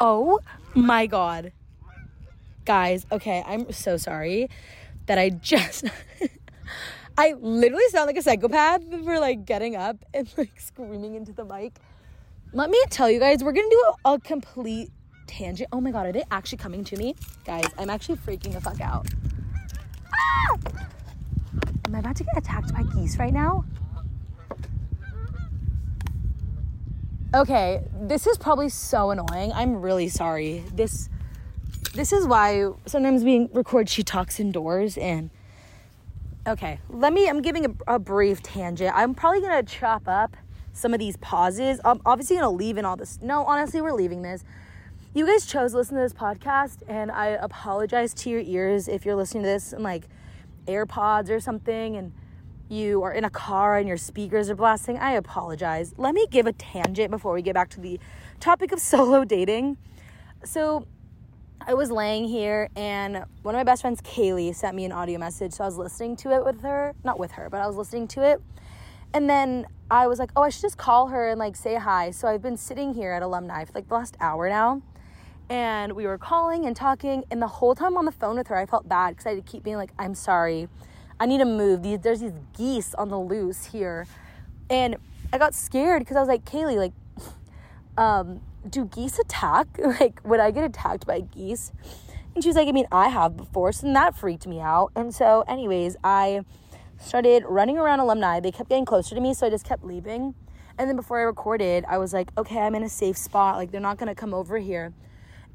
Oh 0.00 0.40
my 0.74 1.06
god. 1.06 1.52
Guys, 2.64 3.06
okay, 3.12 3.44
I'm 3.46 3.70
so 3.72 3.98
sorry 3.98 4.48
that 5.06 5.18
I 5.18 5.28
just 5.28 5.84
I 7.18 7.34
literally 7.38 7.88
sound 7.90 8.06
like 8.06 8.16
a 8.16 8.22
psychopath 8.22 8.82
for 9.04 9.20
like 9.20 9.44
getting 9.44 9.76
up 9.76 10.04
and 10.12 10.32
like 10.36 10.58
screaming 10.58 11.14
into 11.14 11.32
the 11.32 11.44
mic. 11.44 11.78
Let 12.54 12.70
me 12.70 12.80
tell 12.88 13.10
you 13.10 13.18
guys, 13.18 13.42
we're 13.42 13.50
gonna 13.50 13.68
do 13.68 13.92
a, 14.04 14.20
complete 14.20 14.92
tangent. 15.26 15.68
Oh 15.72 15.80
my 15.80 15.90
god, 15.90 16.06
are 16.06 16.12
they 16.12 16.22
actually 16.30 16.58
coming 16.58 16.84
to 16.84 16.96
me? 16.96 17.16
Guys, 17.44 17.64
I'm 17.76 17.90
actually 17.90 18.14
freaking 18.14 18.52
the 18.52 18.60
fuck 18.60 18.80
out. 18.80 19.08
Ah! 20.14 20.56
Am 21.86 21.96
I 21.96 21.98
about 21.98 22.14
to 22.14 22.22
get 22.22 22.38
attacked 22.38 22.72
by 22.72 22.84
geese 22.94 23.18
right 23.18 23.32
now? 23.32 23.64
Okay, 27.34 27.82
this 28.02 28.28
is 28.28 28.38
probably 28.38 28.68
so 28.68 29.10
annoying. 29.10 29.52
I'm 29.52 29.82
really 29.82 30.06
sorry. 30.06 30.62
This 30.72 31.08
this 31.92 32.12
is 32.12 32.24
why 32.24 32.68
sometimes 32.86 33.24
we 33.24 33.48
record 33.52 33.88
she 33.88 34.04
talks 34.04 34.38
indoors 34.38 34.96
and 34.96 35.30
okay 36.44 36.80
let 36.88 37.12
me 37.12 37.28
i'm 37.28 37.40
giving 37.40 37.64
a, 37.66 37.94
a 37.94 37.98
brief 38.00 38.42
tangent 38.42 38.92
i'm 38.96 39.14
probably 39.14 39.40
gonna 39.40 39.62
chop 39.62 40.08
up 40.08 40.36
some 40.74 40.92
of 40.92 41.00
these 41.00 41.16
pauses 41.16 41.80
i'm 41.84 42.00
obviously 42.04 42.36
gonna 42.36 42.50
leave 42.50 42.76
in 42.76 42.84
all 42.84 42.96
this 42.96 43.18
no 43.22 43.44
honestly 43.44 43.80
we're 43.80 43.92
leaving 43.92 44.20
this 44.20 44.44
you 45.14 45.24
guys 45.24 45.46
chose 45.46 45.70
to 45.70 45.78
listen 45.78 45.96
to 45.96 46.02
this 46.02 46.12
podcast 46.12 46.82
and 46.86 47.10
i 47.10 47.28
apologize 47.28 48.12
to 48.12 48.28
your 48.28 48.40
ears 48.40 48.86
if 48.88 49.06
you're 49.06 49.16
listening 49.16 49.42
to 49.42 49.48
this 49.48 49.72
in 49.72 49.82
like 49.82 50.04
airpods 50.66 51.30
or 51.30 51.40
something 51.40 51.96
and 51.96 52.12
you 52.68 53.02
are 53.02 53.12
in 53.12 53.24
a 53.24 53.30
car 53.30 53.78
and 53.78 53.86
your 53.86 53.96
speakers 53.96 54.48
are 54.50 54.54
blasting, 54.54 54.98
I 54.98 55.12
apologize. 55.12 55.94
Let 55.96 56.14
me 56.14 56.26
give 56.30 56.46
a 56.46 56.52
tangent 56.52 57.10
before 57.10 57.32
we 57.32 57.42
get 57.42 57.54
back 57.54 57.70
to 57.70 57.80
the 57.80 58.00
topic 58.40 58.72
of 58.72 58.80
solo 58.80 59.24
dating. 59.24 59.76
So, 60.44 60.86
I 61.66 61.72
was 61.72 61.90
laying 61.90 62.28
here 62.28 62.68
and 62.76 63.24
one 63.42 63.54
of 63.54 63.58
my 63.58 63.64
best 63.64 63.80
friends, 63.80 64.02
Kaylee, 64.02 64.54
sent 64.54 64.76
me 64.76 64.84
an 64.84 64.92
audio 64.92 65.18
message. 65.18 65.54
So 65.54 65.64
I 65.64 65.66
was 65.66 65.78
listening 65.78 66.14
to 66.16 66.32
it 66.32 66.44
with 66.44 66.60
her, 66.60 66.94
not 67.04 67.18
with 67.18 67.32
her, 67.32 67.48
but 67.48 67.62
I 67.62 67.66
was 67.66 67.76
listening 67.76 68.06
to 68.08 68.22
it. 68.22 68.42
And 69.14 69.30
then 69.30 69.66
I 69.94 70.08
was 70.08 70.18
like, 70.18 70.32
oh, 70.34 70.42
I 70.42 70.48
should 70.48 70.62
just 70.62 70.76
call 70.76 71.06
her 71.06 71.28
and 71.28 71.38
like 71.38 71.54
say 71.54 71.76
hi. 71.76 72.10
So 72.10 72.26
I've 72.26 72.42
been 72.42 72.56
sitting 72.56 72.94
here 72.94 73.12
at 73.12 73.22
alumni 73.22 73.64
for 73.64 73.70
like 73.76 73.86
the 73.86 73.94
last 73.94 74.16
hour 74.20 74.48
now. 74.48 74.82
and 75.48 75.92
we 75.92 76.04
were 76.06 76.18
calling 76.18 76.64
and 76.66 76.74
talking. 76.74 77.22
And 77.30 77.40
the 77.40 77.46
whole 77.46 77.76
time 77.76 77.96
on 77.96 78.04
the 78.04 78.10
phone 78.12 78.36
with 78.36 78.48
her, 78.48 78.56
I 78.56 78.66
felt 78.66 78.88
bad 78.88 79.10
because 79.10 79.26
I 79.26 79.30
had 79.34 79.46
to 79.46 79.52
keep 79.52 79.62
being 79.62 79.76
like, 79.76 79.92
I'm 79.96 80.16
sorry. 80.16 80.68
I 81.20 81.26
need 81.26 81.38
to 81.38 81.44
move. 81.44 81.84
These, 81.84 82.00
there's 82.00 82.20
these 82.20 82.32
geese 82.56 82.92
on 82.94 83.08
the 83.08 83.18
loose 83.20 83.66
here. 83.66 84.08
And 84.68 84.96
I 85.32 85.38
got 85.38 85.54
scared 85.54 86.00
because 86.00 86.16
I 86.16 86.20
was 86.20 86.28
like, 86.28 86.44
Kaylee, 86.44 86.76
like, 86.76 86.92
um, 87.96 88.40
do 88.68 88.86
geese 88.86 89.20
attack? 89.20 89.68
like, 90.00 90.20
would 90.24 90.40
I 90.40 90.50
get 90.50 90.64
attacked 90.64 91.06
by 91.06 91.20
geese? 91.20 91.70
And 92.34 92.42
she 92.42 92.48
was 92.48 92.56
like, 92.56 92.66
I 92.66 92.72
mean, 92.72 92.88
I 92.90 93.10
have 93.10 93.36
before. 93.36 93.70
So 93.70 93.92
that 93.92 94.16
freaked 94.16 94.48
me 94.48 94.58
out. 94.60 94.90
And 94.96 95.14
so, 95.14 95.44
anyways, 95.46 95.94
I 96.02 96.40
started 97.04 97.44
running 97.46 97.78
around 97.78 98.00
alumni. 98.00 98.40
They 98.40 98.50
kept 98.50 98.68
getting 98.68 98.84
closer 98.84 99.14
to 99.14 99.20
me. 99.20 99.34
So 99.34 99.46
I 99.46 99.50
just 99.50 99.64
kept 99.64 99.84
leaving. 99.84 100.34
And 100.78 100.88
then 100.88 100.96
before 100.96 101.20
I 101.20 101.22
recorded, 101.22 101.84
I 101.88 101.98
was 101.98 102.12
like, 102.12 102.30
okay, 102.36 102.58
I'm 102.58 102.74
in 102.74 102.82
a 102.82 102.88
safe 102.88 103.16
spot. 103.16 103.56
Like, 103.56 103.70
they're 103.70 103.80
not 103.80 103.98
to 103.98 104.14
come 104.14 104.34
over 104.34 104.58
here. 104.58 104.92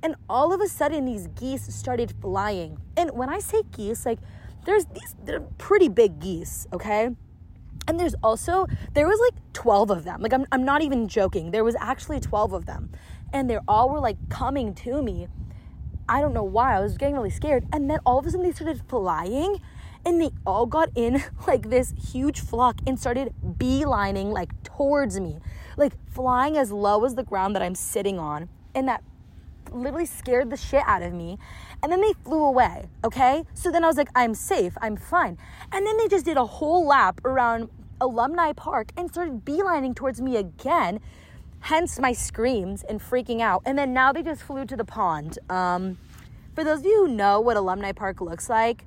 And 0.01 0.15
all 0.29 0.53
of 0.53 0.61
a 0.61 0.67
sudden, 0.67 1.05
these 1.05 1.27
geese 1.27 1.73
started 1.73 2.13
flying. 2.21 2.77
And 2.95 3.11
when 3.11 3.27
I 3.27 3.39
say 3.39 3.63
geese, 3.75 4.05
like, 4.05 4.19
there's 4.65 4.85
these, 4.85 5.15
they're 5.25 5.41
pretty 5.41 5.89
big 5.89 6.19
geese, 6.19 6.67
okay? 6.71 7.09
And 7.87 7.99
there's 7.99 8.15
also, 8.23 8.65
there 8.93 9.07
was 9.07 9.19
like 9.19 9.41
12 9.53 9.89
of 9.89 10.03
them. 10.05 10.21
Like, 10.21 10.31
I'm, 10.31 10.45
I'm 10.51 10.63
not 10.63 10.81
even 10.81 11.07
joking. 11.07 11.51
There 11.51 11.63
was 11.63 11.75
actually 11.79 12.21
12 12.21 12.53
of 12.53 12.65
them. 12.65 12.91
And 13.33 13.49
they 13.49 13.57
all 13.67 13.89
were 13.89 13.99
like 13.99 14.29
coming 14.29 14.73
to 14.75 15.01
me. 15.01 15.27
I 16.07 16.21
don't 16.21 16.33
know 16.33 16.43
why. 16.43 16.75
I 16.75 16.79
was 16.79 16.97
getting 16.97 17.15
really 17.15 17.29
scared. 17.29 17.67
And 17.73 17.89
then 17.89 17.99
all 18.05 18.19
of 18.19 18.25
a 18.25 18.31
sudden, 18.31 18.45
they 18.45 18.53
started 18.53 18.81
flying 18.87 19.59
and 20.05 20.21
they 20.21 20.31
all 20.45 20.65
got 20.65 20.89
in 20.95 21.23
like 21.47 21.69
this 21.69 21.93
huge 22.11 22.39
flock 22.41 22.79
and 22.87 22.99
started 22.99 23.33
beelining 23.57 24.31
like 24.31 24.51
towards 24.63 25.19
me, 25.19 25.37
like 25.77 25.93
flying 26.11 26.57
as 26.57 26.71
low 26.71 27.05
as 27.05 27.15
the 27.15 27.23
ground 27.23 27.55
that 27.55 27.61
I'm 27.61 27.75
sitting 27.75 28.19
on. 28.19 28.49
And 28.75 28.87
that 28.87 29.03
literally 29.71 30.05
scared 30.05 30.49
the 30.49 30.57
shit 30.57 30.83
out 30.85 31.01
of 31.01 31.13
me. 31.13 31.37
And 31.81 31.91
then 31.91 32.01
they 32.01 32.13
flew 32.23 32.43
away, 32.43 32.89
okay? 33.03 33.43
So 33.53 33.71
then 33.71 33.83
I 33.83 33.87
was 33.87 33.97
like, 33.97 34.09
I'm 34.15 34.33
safe, 34.33 34.73
I'm 34.81 34.97
fine. 34.97 35.37
And 35.71 35.85
then 35.85 35.97
they 35.97 36.07
just 36.07 36.25
did 36.25 36.37
a 36.37 36.45
whole 36.45 36.85
lap 36.85 37.21
around 37.23 37.69
Alumni 38.01 38.53
Park 38.53 38.91
and 38.97 39.09
started 39.09 39.45
beelining 39.45 39.95
towards 39.95 40.21
me 40.21 40.37
again, 40.37 40.99
hence 41.61 41.99
my 41.99 42.13
screams 42.13 42.83
and 42.83 42.99
freaking 42.99 43.41
out. 43.41 43.61
And 43.65 43.77
then 43.77 43.93
now 43.93 44.11
they 44.11 44.23
just 44.23 44.41
flew 44.41 44.65
to 44.65 44.75
the 44.75 44.85
pond. 44.85 45.39
Um, 45.49 45.97
for 46.55 46.63
those 46.63 46.79
of 46.79 46.85
you 46.85 47.05
who 47.05 47.13
know 47.13 47.39
what 47.39 47.57
Alumni 47.57 47.91
Park 47.91 48.21
looks 48.21 48.49
like, 48.49 48.83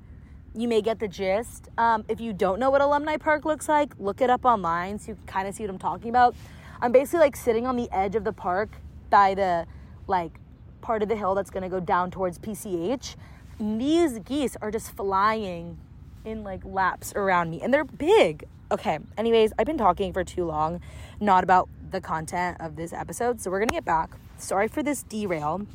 you 0.55 0.67
may 0.67 0.81
get 0.81 0.99
the 0.99 1.07
gist. 1.07 1.69
Um, 1.77 2.05
if 2.07 2.21
you 2.21 2.33
don't 2.33 2.59
know 2.59 2.69
what 2.69 2.81
Alumni 2.81 3.17
Park 3.17 3.45
looks 3.45 3.67
like, 3.67 3.93
look 3.99 4.21
it 4.21 4.29
up 4.29 4.45
online 4.45 4.99
so 4.99 5.09
you 5.09 5.15
can 5.15 5.25
kind 5.25 5.47
of 5.47 5.55
see 5.55 5.63
what 5.63 5.69
I'm 5.69 5.79
talking 5.79 6.09
about. 6.09 6.35
I'm 6.81 6.91
basically 6.91 7.19
like 7.19 7.35
sitting 7.35 7.65
on 7.65 7.75
the 7.75 7.89
edge 7.91 8.15
of 8.15 8.23
the 8.23 8.33
park 8.33 8.69
by 9.09 9.33
the 9.33 9.65
like 10.07 10.39
part 10.81 11.01
of 11.01 11.09
the 11.09 11.15
hill 11.15 11.33
that's 11.33 11.49
going 11.49 11.63
to 11.63 11.69
go 11.69 11.79
down 11.79 12.11
towards 12.11 12.37
PCH. 12.37 13.15
these 13.59 14.19
geese 14.19 14.57
are 14.61 14.69
just 14.69 14.95
flying 14.95 15.77
in 16.25 16.43
like 16.43 16.63
laps 16.65 17.13
around 17.15 17.49
me 17.49 17.61
and 17.61 17.73
they're 17.73 17.85
big. 17.85 18.45
Okay, 18.71 18.99
anyways, 19.17 19.53
I've 19.57 19.67
been 19.67 19.77
talking 19.77 20.13
for 20.13 20.23
too 20.23 20.45
long, 20.45 20.81
not 21.19 21.43
about 21.43 21.69
the 21.91 22.01
content 22.01 22.57
of 22.59 22.75
this 22.75 22.91
episode, 22.91 23.39
so 23.39 23.51
we're 23.51 23.59
to 23.65 23.67
get 23.67 23.85
back. 23.85 24.15
Sorry 24.37 24.67
for 24.67 24.81
this 24.81 25.03
derail 25.03 25.67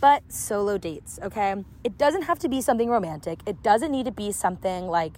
but 0.00 0.22
solo 0.32 0.78
dates, 0.78 1.18
okay? 1.22 1.54
It 1.82 1.98
doesn't 1.98 2.22
have 2.22 2.38
to 2.40 2.48
be 2.48 2.60
something 2.60 2.88
romantic. 2.88 3.40
It 3.46 3.62
doesn't 3.62 3.90
need 3.90 4.06
to 4.06 4.12
be 4.12 4.32
something 4.32 4.86
like 4.86 5.14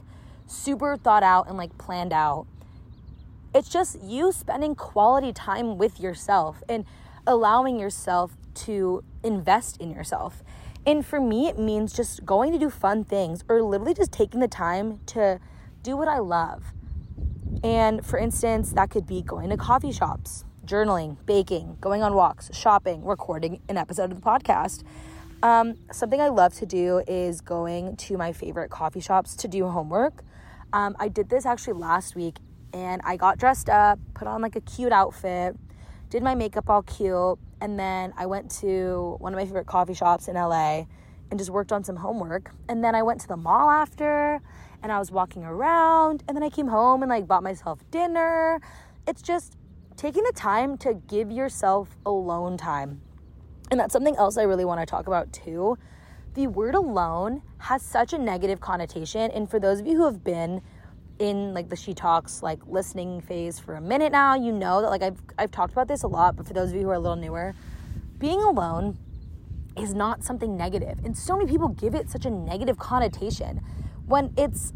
super 0.46 0.96
thought 0.96 1.22
out 1.22 1.48
and 1.48 1.56
like 1.56 1.76
planned 1.78 2.12
out. 2.12 2.46
It's 3.54 3.68
just 3.68 4.02
you 4.02 4.32
spending 4.32 4.74
quality 4.74 5.32
time 5.32 5.78
with 5.78 5.98
yourself 5.98 6.62
and 6.68 6.84
allowing 7.26 7.78
yourself 7.78 8.36
to 8.54 9.02
invest 9.22 9.78
in 9.80 9.90
yourself. 9.90 10.42
And 10.86 11.04
for 11.04 11.20
me, 11.20 11.48
it 11.48 11.58
means 11.58 11.92
just 11.92 12.24
going 12.24 12.52
to 12.52 12.58
do 12.58 12.70
fun 12.70 13.04
things 13.04 13.44
or 13.48 13.62
literally 13.62 13.94
just 13.94 14.12
taking 14.12 14.40
the 14.40 14.48
time 14.48 15.00
to 15.06 15.40
do 15.82 15.96
what 15.96 16.08
I 16.08 16.18
love. 16.18 16.72
And 17.64 18.04
for 18.06 18.18
instance, 18.18 18.72
that 18.72 18.90
could 18.90 19.06
be 19.06 19.22
going 19.22 19.50
to 19.50 19.56
coffee 19.56 19.90
shops, 19.92 20.44
journaling, 20.66 21.16
baking, 21.26 21.76
going 21.80 22.02
on 22.02 22.14
walks, 22.14 22.50
shopping, 22.52 23.04
recording 23.04 23.60
an 23.68 23.76
episode 23.76 24.10
of 24.10 24.20
the 24.20 24.22
podcast. 24.22 24.82
Um, 25.42 25.74
something 25.92 26.20
I 26.20 26.28
love 26.28 26.54
to 26.54 26.66
do 26.66 27.02
is 27.06 27.40
going 27.40 27.96
to 27.96 28.16
my 28.16 28.32
favorite 28.32 28.70
coffee 28.70 29.00
shops 29.00 29.36
to 29.36 29.48
do 29.48 29.68
homework. 29.68 30.24
Um, 30.72 30.96
I 30.98 31.08
did 31.08 31.28
this 31.28 31.46
actually 31.46 31.74
last 31.74 32.16
week 32.16 32.38
and 32.74 33.00
I 33.04 33.16
got 33.16 33.38
dressed 33.38 33.68
up, 33.68 34.00
put 34.14 34.26
on 34.26 34.42
like 34.42 34.56
a 34.56 34.60
cute 34.60 34.92
outfit, 34.92 35.56
did 36.10 36.22
my 36.22 36.34
makeup 36.34 36.68
all 36.68 36.82
cute, 36.82 37.38
and 37.60 37.78
then 37.78 38.12
I 38.16 38.26
went 38.26 38.50
to 38.62 39.16
one 39.20 39.32
of 39.32 39.38
my 39.38 39.44
favorite 39.44 39.66
coffee 39.66 39.94
shops 39.94 40.26
in 40.26 40.34
LA 40.34 40.86
and 41.30 41.38
just 41.38 41.50
worked 41.50 41.70
on 41.70 41.84
some 41.84 41.96
homework. 41.96 42.50
And 42.68 42.82
then 42.82 42.94
I 42.94 43.02
went 43.02 43.20
to 43.20 43.28
the 43.28 43.36
mall 43.36 43.70
after 43.70 44.40
and 44.82 44.90
I 44.90 44.98
was 44.98 45.12
walking 45.12 45.44
around 45.44 46.24
and 46.26 46.36
then 46.36 46.42
I 46.42 46.50
came 46.50 46.66
home 46.66 47.02
and 47.02 47.10
like 47.10 47.28
bought 47.28 47.44
myself 47.44 47.88
dinner. 47.90 48.60
It's 49.06 49.22
just 49.22 49.56
taking 49.96 50.22
the 50.24 50.32
time 50.34 50.76
to 50.78 50.94
give 50.94 51.30
yourself 51.30 51.96
alone 52.04 52.56
time. 52.56 53.00
And 53.70 53.80
that's 53.80 53.92
something 53.92 54.16
else 54.16 54.36
I 54.36 54.42
really 54.42 54.64
want 54.64 54.80
to 54.80 54.86
talk 54.86 55.06
about 55.06 55.32
too. 55.32 55.78
The 56.34 56.46
word 56.46 56.74
alone 56.74 57.42
has 57.58 57.82
such 57.82 58.12
a 58.12 58.18
negative 58.18 58.60
connotation. 58.60 59.30
And 59.30 59.50
for 59.50 59.58
those 59.58 59.80
of 59.80 59.86
you 59.86 59.96
who 59.96 60.04
have 60.04 60.22
been 60.22 60.60
in 61.18 61.54
like 61.54 61.70
the 61.70 61.76
she 61.76 61.94
talks 61.94 62.42
like 62.42 62.60
listening 62.66 63.22
phase 63.22 63.58
for 63.58 63.74
a 63.74 63.80
minute 63.80 64.12
now, 64.12 64.34
you 64.34 64.52
know 64.52 64.82
that 64.82 64.90
like 64.90 65.02
I've 65.02 65.20
I've 65.38 65.50
talked 65.50 65.72
about 65.72 65.88
this 65.88 66.02
a 66.02 66.08
lot, 66.08 66.36
but 66.36 66.46
for 66.46 66.52
those 66.52 66.70
of 66.70 66.76
you 66.76 66.82
who 66.82 66.90
are 66.90 66.94
a 66.94 66.98
little 66.98 67.16
newer, 67.16 67.54
being 68.18 68.40
alone 68.42 68.98
is 69.76 69.94
not 69.94 70.22
something 70.22 70.56
negative. 70.56 70.98
And 71.04 71.16
so 71.16 71.36
many 71.36 71.50
people 71.50 71.68
give 71.68 71.94
it 71.94 72.10
such 72.10 72.26
a 72.26 72.30
negative 72.30 72.78
connotation 72.78 73.62
when 74.06 74.32
it's 74.36 74.72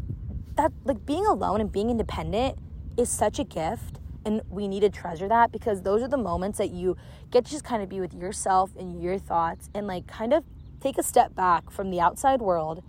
that 0.57 0.71
like 0.83 1.05
being 1.05 1.25
alone 1.25 1.61
and 1.61 1.71
being 1.71 1.89
independent 1.89 2.57
is 2.97 3.09
such 3.09 3.39
a 3.39 3.43
gift 3.43 4.00
and 4.25 4.41
we 4.49 4.67
need 4.67 4.81
to 4.81 4.89
treasure 4.89 5.27
that 5.27 5.51
because 5.51 5.81
those 5.81 6.01
are 6.01 6.07
the 6.07 6.17
moments 6.17 6.57
that 6.57 6.71
you 6.71 6.95
get 7.31 7.45
to 7.45 7.51
just 7.51 7.63
kind 7.63 7.81
of 7.81 7.89
be 7.89 7.99
with 7.99 8.13
yourself 8.13 8.71
and 8.77 9.01
your 9.01 9.17
thoughts 9.17 9.69
and 9.73 9.87
like 9.87 10.07
kind 10.07 10.33
of 10.33 10.43
take 10.79 10.97
a 10.97 11.03
step 11.03 11.35
back 11.35 11.69
from 11.69 11.89
the 11.89 11.99
outside 11.99 12.41
world 12.41 12.83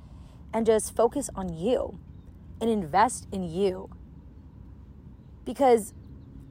and 0.52 0.66
just 0.66 0.94
focus 0.94 1.30
on 1.34 1.52
you 1.52 1.98
and 2.60 2.70
invest 2.70 3.26
in 3.32 3.42
you. 3.42 3.90
Because 5.44 5.94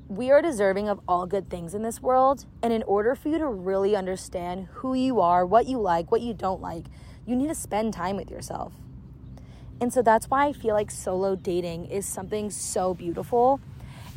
we 0.07 0.29
are 0.29 0.41
deserving 0.41 0.89
of 0.89 1.00
all 1.07 1.25
good 1.25 1.50
things 1.50 1.73
in 1.73 1.83
this 1.83 2.01
world. 2.01 2.45
And 2.61 2.73
in 2.73 2.83
order 2.83 3.15
for 3.15 3.29
you 3.29 3.38
to 3.38 3.47
really 3.47 3.95
understand 3.95 4.67
who 4.73 4.93
you 4.93 5.21
are, 5.21 5.45
what 5.45 5.67
you 5.67 5.79
like, 5.79 6.11
what 6.11 6.19
you 6.21 6.33
don't 6.33 6.61
like, 6.61 6.85
you 7.25 7.35
need 7.35 7.47
to 7.47 7.55
spend 7.55 7.93
time 7.93 8.17
with 8.17 8.29
yourself. 8.29 8.73
And 9.79 9.93
so 9.93 10.01
that's 10.01 10.29
why 10.29 10.47
I 10.47 10.53
feel 10.53 10.75
like 10.75 10.91
solo 10.91 11.35
dating 11.35 11.85
is 11.85 12.05
something 12.05 12.50
so 12.50 12.93
beautiful 12.93 13.61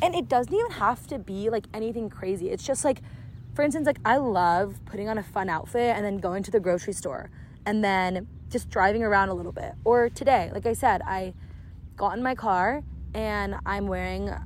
and 0.01 0.15
it 0.15 0.27
doesn't 0.27 0.53
even 0.53 0.71
have 0.71 1.07
to 1.07 1.19
be 1.19 1.49
like 1.49 1.65
anything 1.73 2.09
crazy. 2.09 2.49
It's 2.49 2.65
just 2.65 2.83
like, 2.83 3.01
for 3.53 3.63
instance, 3.63 3.85
like 3.85 3.99
I 4.05 4.17
love 4.17 4.79
putting 4.85 5.09
on 5.09 5.17
a 5.17 5.23
fun 5.23 5.49
outfit 5.49 5.95
and 5.95 6.05
then 6.05 6.17
going 6.17 6.43
to 6.43 6.51
the 6.51 6.59
grocery 6.59 6.93
store 6.93 7.29
and 7.65 7.83
then 7.83 8.27
just 8.49 8.69
driving 8.69 9.03
around 9.03 9.29
a 9.29 9.33
little 9.33 9.51
bit. 9.51 9.73
Or 9.83 10.09
today, 10.09 10.51
like 10.53 10.65
I 10.65 10.73
said, 10.73 11.01
I 11.01 11.33
got 11.95 12.17
in 12.17 12.23
my 12.23 12.35
car 12.35 12.83
and 13.13 13.55
I'm 13.65 13.87
wearing 13.87 14.29
uh, 14.29 14.41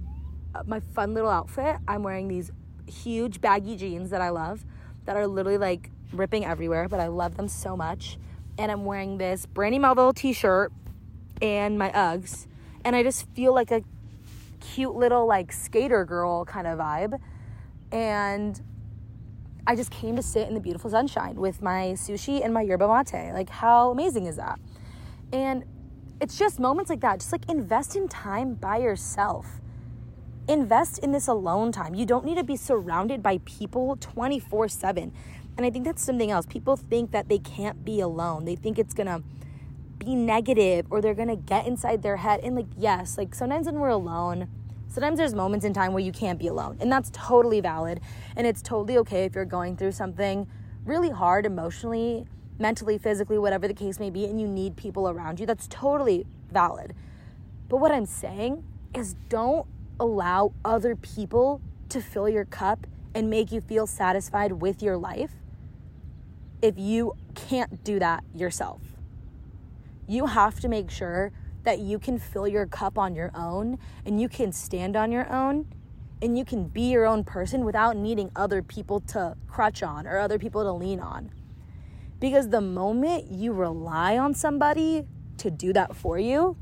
my 0.65 0.79
fun 0.79 1.13
little 1.13 1.29
outfit. 1.29 1.77
I'm 1.87 2.03
wearing 2.03 2.27
these 2.27 2.51
huge 2.87 3.41
baggy 3.41 3.75
jeans 3.75 4.09
that 4.11 4.21
I 4.21 4.29
love 4.29 4.63
that 5.05 5.15
are 5.15 5.27
literally 5.27 5.57
like 5.57 5.89
ripping 6.13 6.45
everywhere, 6.45 6.87
but 6.87 6.99
I 6.99 7.07
love 7.07 7.37
them 7.37 7.47
so 7.47 7.75
much. 7.75 8.17
And 8.57 8.71
I'm 8.71 8.85
wearing 8.85 9.17
this 9.17 9.45
Brandy 9.45 9.79
Melville 9.79 10.13
t 10.13 10.33
shirt 10.33 10.71
and 11.41 11.79
my 11.79 11.89
Uggs. 11.91 12.45
And 12.83 12.95
I 12.95 13.03
just 13.03 13.27
feel 13.33 13.53
like 13.53 13.71
a 13.71 13.83
cute 14.59 14.95
little 14.95 15.27
like 15.27 15.51
skater 15.51 16.05
girl 16.05 16.45
kind 16.45 16.67
of 16.67 16.79
vibe. 16.79 17.19
And 17.91 18.61
I 19.65 19.75
just 19.75 19.91
came 19.91 20.15
to 20.15 20.21
sit 20.21 20.47
in 20.47 20.53
the 20.53 20.59
beautiful 20.59 20.89
sunshine 20.89 21.35
with 21.35 21.61
my 21.61 21.93
sushi 21.95 22.43
and 22.43 22.53
my 22.53 22.61
yerba 22.61 22.87
mate. 22.87 23.33
Like, 23.33 23.49
how 23.49 23.91
amazing 23.91 24.25
is 24.25 24.37
that? 24.37 24.59
And 25.31 25.63
it's 26.21 26.37
just 26.37 26.59
moments 26.59 26.89
like 26.89 27.01
that. 27.01 27.19
Just 27.19 27.31
like 27.31 27.49
invest 27.49 27.95
in 27.95 28.07
time 28.07 28.55
by 28.55 28.77
yourself. 28.77 29.61
Invest 30.47 30.99
in 30.99 31.11
this 31.11 31.27
alone 31.27 31.71
time. 31.71 31.93
You 31.93 32.05
don't 32.05 32.25
need 32.25 32.37
to 32.37 32.43
be 32.43 32.55
surrounded 32.55 33.21
by 33.21 33.39
people 33.45 33.95
24 33.97 34.67
7. 34.67 35.13
And 35.57 35.65
I 35.65 35.69
think 35.69 35.85
that's 35.85 36.01
something 36.01 36.31
else. 36.31 36.45
People 36.45 36.75
think 36.75 37.11
that 37.11 37.29
they 37.29 37.37
can't 37.37 37.83
be 37.85 37.99
alone, 37.99 38.45
they 38.45 38.55
think 38.55 38.79
it's 38.79 38.93
gonna 38.93 39.21
be 39.99 40.15
negative 40.15 40.87
or 40.89 41.01
they're 41.01 41.13
gonna 41.13 41.35
get 41.35 41.67
inside 41.67 42.01
their 42.01 42.17
head. 42.17 42.39
And 42.43 42.55
like, 42.55 42.67
yes, 42.77 43.17
like 43.17 43.35
sometimes 43.35 43.65
when 43.65 43.75
we're 43.75 43.89
alone, 43.89 44.47
sometimes 44.87 45.17
there's 45.17 45.35
moments 45.35 45.65
in 45.65 45.73
time 45.73 45.93
where 45.93 46.03
you 46.03 46.11
can't 46.11 46.39
be 46.39 46.47
alone. 46.47 46.77
And 46.79 46.91
that's 46.91 47.11
totally 47.13 47.61
valid. 47.61 47.99
And 48.35 48.47
it's 48.47 48.61
totally 48.61 48.97
okay 48.99 49.25
if 49.25 49.35
you're 49.35 49.45
going 49.45 49.77
through 49.77 49.91
something 49.91 50.47
really 50.85 51.09
hard 51.09 51.45
emotionally, 51.45 52.25
mentally, 52.57 52.97
physically, 52.97 53.37
whatever 53.37 53.67
the 53.67 53.73
case 53.73 53.99
may 53.99 54.09
be, 54.09 54.25
and 54.25 54.39
you 54.39 54.47
need 54.47 54.75
people 54.75 55.09
around 55.09 55.39
you. 55.39 55.45
That's 55.45 55.67
totally 55.67 56.25
valid. 56.51 56.93
But 57.67 57.77
what 57.77 57.91
I'm 57.91 58.05
saying 58.05 58.63
is 58.95 59.15
don't 59.29 59.67
allow 59.99 60.53
other 60.65 60.95
people 60.95 61.61
to 61.89 62.01
fill 62.01 62.29
your 62.29 62.45
cup 62.45 62.87
and 63.13 63.29
make 63.29 63.51
you 63.51 63.61
feel 63.61 63.87
satisfied 63.87 64.53
with 64.53 64.81
your 64.81 64.97
life 64.97 65.31
if 66.61 66.77
you 66.77 67.13
can't 67.35 67.83
do 67.83 67.99
that 67.99 68.23
yourself. 68.35 68.81
You 70.09 70.25
have 70.25 70.59
to 70.61 70.67
make 70.67 70.89
sure 70.89 71.31
that 71.65 71.77
you 71.77 71.99
can 71.99 72.17
fill 72.17 72.47
your 72.47 72.65
cup 72.65 72.97
on 72.97 73.13
your 73.13 73.29
own 73.35 73.77
and 74.07 74.19
you 74.19 74.27
can 74.27 74.51
stand 74.51 74.95
on 74.95 75.11
your 75.11 75.31
own 75.31 75.67
and 76.19 76.35
you 76.35 76.43
can 76.43 76.67
be 76.67 76.89
your 76.89 77.05
own 77.05 77.23
person 77.23 77.63
without 77.63 77.95
needing 77.95 78.31
other 78.35 78.63
people 78.63 79.01
to 79.01 79.37
crutch 79.47 79.83
on 79.83 80.07
or 80.07 80.17
other 80.17 80.39
people 80.39 80.63
to 80.63 80.71
lean 80.71 80.99
on. 80.99 81.29
Because 82.19 82.49
the 82.49 82.59
moment 82.59 83.29
you 83.29 83.53
rely 83.53 84.17
on 84.17 84.33
somebody 84.33 85.05
to 85.37 85.51
do 85.51 85.73
that 85.73 85.95
for 85.95 86.17
you, 86.17 86.57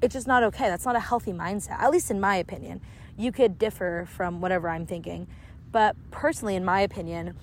it's 0.00 0.14
just 0.14 0.26
not 0.26 0.42
okay. 0.42 0.68
That's 0.68 0.86
not 0.86 0.96
a 0.96 1.00
healthy 1.00 1.34
mindset, 1.34 1.78
at 1.78 1.90
least 1.90 2.10
in 2.10 2.18
my 2.18 2.36
opinion. 2.36 2.80
You 3.18 3.30
could 3.30 3.58
differ 3.58 4.08
from 4.10 4.40
whatever 4.40 4.70
I'm 4.70 4.86
thinking. 4.86 5.26
But 5.70 5.96
personally, 6.10 6.56
in 6.56 6.64
my 6.64 6.80
opinion, 6.80 7.36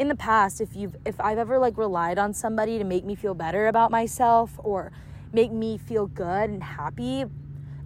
in 0.00 0.08
the 0.08 0.16
past, 0.16 0.62
if 0.62 0.74
you've 0.74 0.96
if 1.04 1.20
I've 1.20 1.36
ever 1.36 1.58
like 1.58 1.76
relied 1.76 2.18
on 2.18 2.32
somebody 2.32 2.78
to 2.78 2.84
make 2.84 3.04
me 3.04 3.14
feel 3.14 3.34
better 3.34 3.68
about 3.68 3.90
myself 3.90 4.52
or 4.56 4.92
make 5.30 5.52
me 5.52 5.76
feel 5.76 6.06
good 6.06 6.48
and 6.48 6.62
happy, 6.62 7.26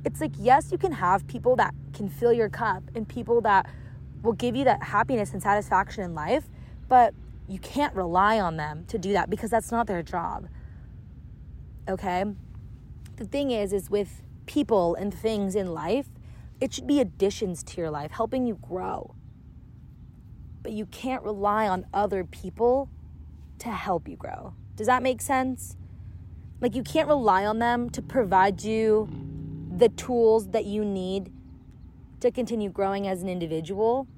it's 0.04 0.20
like 0.20 0.30
yes, 0.38 0.70
you 0.70 0.78
can 0.78 0.92
have 0.92 1.26
people 1.26 1.56
that 1.56 1.74
can 1.92 2.08
fill 2.08 2.32
your 2.32 2.48
cup 2.48 2.84
and 2.94 3.08
people 3.08 3.40
that 3.40 3.66
will 4.22 4.32
give 4.32 4.54
you 4.54 4.62
that 4.62 4.80
happiness 4.84 5.32
and 5.32 5.42
satisfaction 5.42 6.04
in 6.04 6.14
life, 6.14 6.44
but 6.88 7.14
you 7.48 7.58
can't 7.58 7.92
rely 7.96 8.38
on 8.38 8.56
them 8.56 8.84
to 8.86 8.96
do 8.96 9.12
that 9.12 9.28
because 9.28 9.50
that's 9.50 9.72
not 9.72 9.88
their 9.88 10.02
job. 10.02 10.46
Okay? 11.88 12.24
The 13.16 13.24
thing 13.24 13.50
is 13.50 13.72
is 13.72 13.90
with 13.90 14.22
people 14.46 14.94
and 14.94 15.12
things 15.12 15.56
in 15.56 15.74
life, 15.74 16.06
it 16.60 16.72
should 16.72 16.86
be 16.86 17.00
additions 17.00 17.64
to 17.64 17.80
your 17.80 17.90
life, 17.90 18.12
helping 18.12 18.46
you 18.46 18.56
grow. 18.62 19.16
But 20.64 20.72
you 20.72 20.86
can't 20.86 21.22
rely 21.22 21.68
on 21.68 21.86
other 21.94 22.24
people 22.24 22.88
to 23.60 23.68
help 23.68 24.08
you 24.08 24.16
grow. 24.16 24.54
Does 24.74 24.88
that 24.88 25.04
make 25.04 25.22
sense? 25.22 25.76
Like 26.60 26.74
you 26.74 26.82
can't 26.82 27.06
rely 27.06 27.46
on 27.46 27.60
them 27.60 27.88
to 27.90 28.02
provide 28.02 28.64
you 28.64 29.08
the 29.76 29.90
tools 29.90 30.48
that 30.48 30.64
you 30.64 30.84
need 30.84 31.30
to 32.18 32.32
continue 32.32 32.70
growing 32.70 33.06
as 33.06 33.22
an 33.22 33.28
individual 33.28 34.08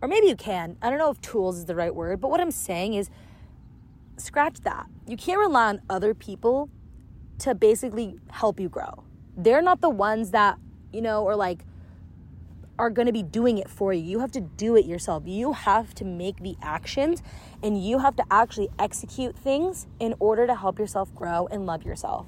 or 0.00 0.08
maybe 0.08 0.26
you 0.26 0.36
can. 0.36 0.76
I 0.82 0.90
don't 0.90 0.98
know 0.98 1.10
if 1.10 1.20
tools 1.20 1.58
is 1.58 1.64
the 1.64 1.74
right 1.74 1.94
word, 1.94 2.20
but 2.20 2.30
what 2.30 2.40
I'm 2.40 2.50
saying 2.50 2.94
is 2.94 3.10
scratch 4.16 4.60
that. 4.60 4.86
You 5.06 5.16
can't 5.16 5.38
rely 5.38 5.68
on 5.68 5.80
other 5.88 6.14
people 6.14 6.68
to 7.38 7.54
basically 7.54 8.18
help 8.30 8.60
you 8.60 8.68
grow. 8.68 9.04
They're 9.36 9.62
not 9.62 9.80
the 9.80 9.90
ones 9.90 10.30
that, 10.30 10.58
you 10.92 11.02
know, 11.02 11.26
are 11.26 11.36
like, 11.36 11.64
are 12.78 12.90
going 12.90 13.06
to 13.06 13.12
be 13.12 13.22
doing 13.22 13.58
it 13.58 13.68
for 13.68 13.92
you. 13.92 14.02
You 14.02 14.20
have 14.20 14.32
to 14.32 14.40
do 14.40 14.76
it 14.76 14.84
yourself. 14.84 15.24
You 15.26 15.52
have 15.52 15.94
to 15.96 16.04
make 16.04 16.40
the 16.42 16.56
actions 16.62 17.22
and 17.62 17.82
you 17.82 17.98
have 17.98 18.16
to 18.16 18.24
actually 18.30 18.68
execute 18.78 19.36
things 19.36 19.86
in 19.98 20.14
order 20.18 20.46
to 20.46 20.54
help 20.54 20.78
yourself 20.78 21.14
grow 21.14 21.46
and 21.50 21.66
love 21.66 21.84
yourself. 21.84 22.26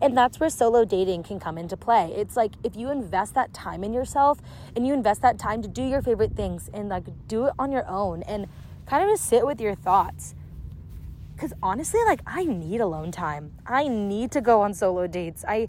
And 0.00 0.16
that's 0.16 0.38
where 0.38 0.48
solo 0.48 0.84
dating 0.84 1.24
can 1.24 1.40
come 1.40 1.58
into 1.58 1.76
play. 1.76 2.12
It's 2.14 2.36
like 2.36 2.52
if 2.62 2.76
you 2.76 2.90
invest 2.90 3.34
that 3.34 3.52
time 3.52 3.82
in 3.82 3.92
yourself 3.92 4.38
and 4.76 4.86
you 4.86 4.94
invest 4.94 5.22
that 5.22 5.38
time 5.38 5.60
to 5.62 5.68
do 5.68 5.82
your 5.82 6.02
favorite 6.02 6.34
things 6.34 6.70
and 6.72 6.88
like 6.88 7.04
do 7.26 7.46
it 7.46 7.54
on 7.58 7.72
your 7.72 7.86
own 7.88 8.22
and 8.22 8.46
kind 8.86 9.02
of 9.02 9.10
just 9.10 9.28
sit 9.28 9.44
with 9.44 9.60
your 9.60 9.74
thoughts. 9.74 10.34
Cuz 11.36 11.52
honestly 11.62 12.00
like 12.04 12.20
I 12.26 12.44
need 12.44 12.80
alone 12.80 13.10
time. 13.10 13.54
I 13.66 13.88
need 13.88 14.30
to 14.32 14.40
go 14.40 14.60
on 14.60 14.72
solo 14.72 15.06
dates. 15.06 15.44
I 15.46 15.68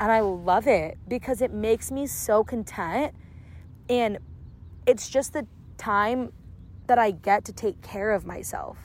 and 0.00 0.10
I 0.10 0.20
love 0.20 0.66
it 0.66 0.98
because 1.06 1.40
it 1.40 1.52
makes 1.52 1.92
me 1.92 2.06
so 2.06 2.42
content 2.42 3.14
and 3.88 4.18
it's 4.86 5.08
just 5.08 5.32
the 5.32 5.46
time 5.78 6.32
that 6.86 6.98
I 6.98 7.10
get 7.10 7.44
to 7.46 7.52
take 7.52 7.80
care 7.82 8.12
of 8.12 8.26
myself. 8.26 8.76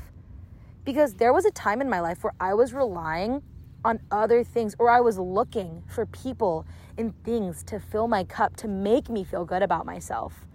Because 0.86 1.16
there 1.16 1.34
was 1.34 1.46
a 1.46 1.52
time 1.52 1.82
in 1.82 1.90
my 1.90 2.00
life 2.00 2.24
where 2.24 2.34
I 2.40 2.54
was 2.54 2.74
relying 2.74 3.44
on 3.84 4.00
other 4.12 4.44
things, 4.44 4.76
or 4.80 4.90
I 4.90 5.00
was 5.00 5.18
looking 5.18 5.84
for 5.88 6.06
people 6.06 6.66
and 6.98 7.14
things 7.24 7.64
to 7.64 7.80
fill 7.80 8.08
my 8.08 8.24
cup 8.24 8.56
to 8.58 8.68
make 8.68 9.10
me 9.10 9.24
feel 9.24 9.46
good 9.46 9.62
about 9.62 9.86
myself. 9.86 10.46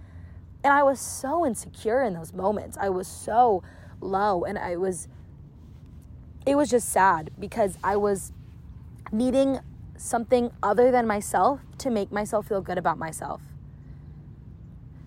And 0.63 0.73
I 0.73 0.83
was 0.83 1.01
so 1.01 1.47
insecure 1.47 2.03
in 2.03 2.15
those 2.15 2.33
moments. 2.33 2.77
I 2.79 2.89
was 2.89 3.07
so 3.07 3.63
low, 4.01 4.45
and 4.45 4.59
I 4.59 4.77
was, 4.77 5.09
it 6.47 6.55
was 6.55 6.69
just 6.69 6.89
sad 6.89 7.31
because 7.39 7.79
I 7.83 7.97
was 7.97 8.33
needing 9.13 9.61
something 9.97 10.51
other 10.63 10.91
than 10.91 11.07
myself 11.07 11.61
to 11.79 11.91
make 11.91 12.11
myself 12.11 12.49
feel 12.49 12.61
good 12.61 12.79
about 12.79 12.99
myself. 12.99 13.41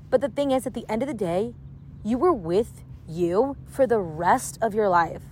But 0.09 0.21
the 0.21 0.29
thing 0.29 0.51
is, 0.51 0.65
at 0.65 0.73
the 0.73 0.85
end 0.89 1.01
of 1.03 1.07
the 1.07 1.13
day, 1.13 1.53
you 2.03 2.17
were 2.17 2.33
with 2.33 2.83
you 3.07 3.57
for 3.65 3.85
the 3.85 3.99
rest 3.99 4.57
of 4.61 4.73
your 4.73 4.89
life, 4.89 5.23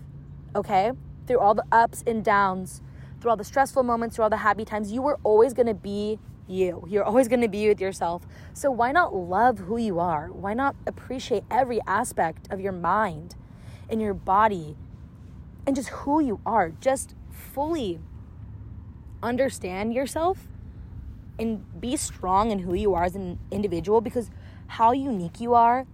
okay? 0.56 0.92
through 1.26 1.40
all 1.40 1.54
the 1.54 1.66
ups 1.72 2.04
and 2.06 2.24
downs, 2.24 2.82
through 3.20 3.32
all 3.32 3.38
the 3.38 3.44
stressful 3.44 3.84
moments, 3.84 4.16
through 4.16 4.24
all 4.24 4.30
the 4.30 4.38
happy 4.38 4.66
times, 4.66 4.92
you 4.92 5.02
were 5.02 5.18
always 5.24 5.54
to 5.54 5.74
be 5.74 6.20
you. 6.48 6.86
You're 6.88 7.04
always 7.04 7.28
to 7.42 7.48
be 7.48 7.68
with 7.68 7.82
yourself. 7.82 8.24
So 8.54 8.70
why 8.70 8.92
not 8.92 9.16
love 9.16 9.60
who 9.60 9.78
you 9.78 10.00
are? 10.00 10.28
Why 10.28 10.54
not 10.54 10.76
appreciate 10.86 11.44
every 11.50 11.80
aspect 11.88 12.48
of 12.52 12.60
your 12.60 12.72
mind 12.72 13.36
and 13.90 14.02
your 14.02 14.14
body 14.14 14.76
and 15.66 15.76
just 15.76 15.90
who 15.90 16.20
you 16.20 16.40
are? 16.46 16.70
Just 16.70 17.16
fully 17.32 18.00
understand 19.24 19.94
yourself 19.94 20.48
and 21.40 21.82
be 21.82 21.98
strong 21.98 22.52
in 22.52 22.60
who 22.60 22.76
you 22.76 22.94
are 22.94 23.04
as 23.04 23.16
an 23.16 23.40
individual 23.52 24.00
because 24.00 24.30
how 24.68 24.92
unique 24.92 25.40
you 25.40 25.54
are 25.54 25.86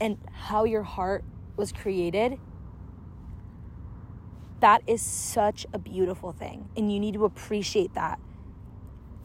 and 0.00 0.18
how 0.32 0.64
your 0.64 0.82
heart 0.82 1.24
was 1.56 1.72
created 1.72 2.38
that 4.62 4.80
is 4.86 5.02
such 5.02 5.66
a 5.72 5.78
beautiful 5.78 6.30
thing. 6.30 6.68
And 6.76 6.90
you 6.90 7.00
need 7.00 7.14
to 7.14 7.24
appreciate 7.24 7.94
that. 7.94 8.20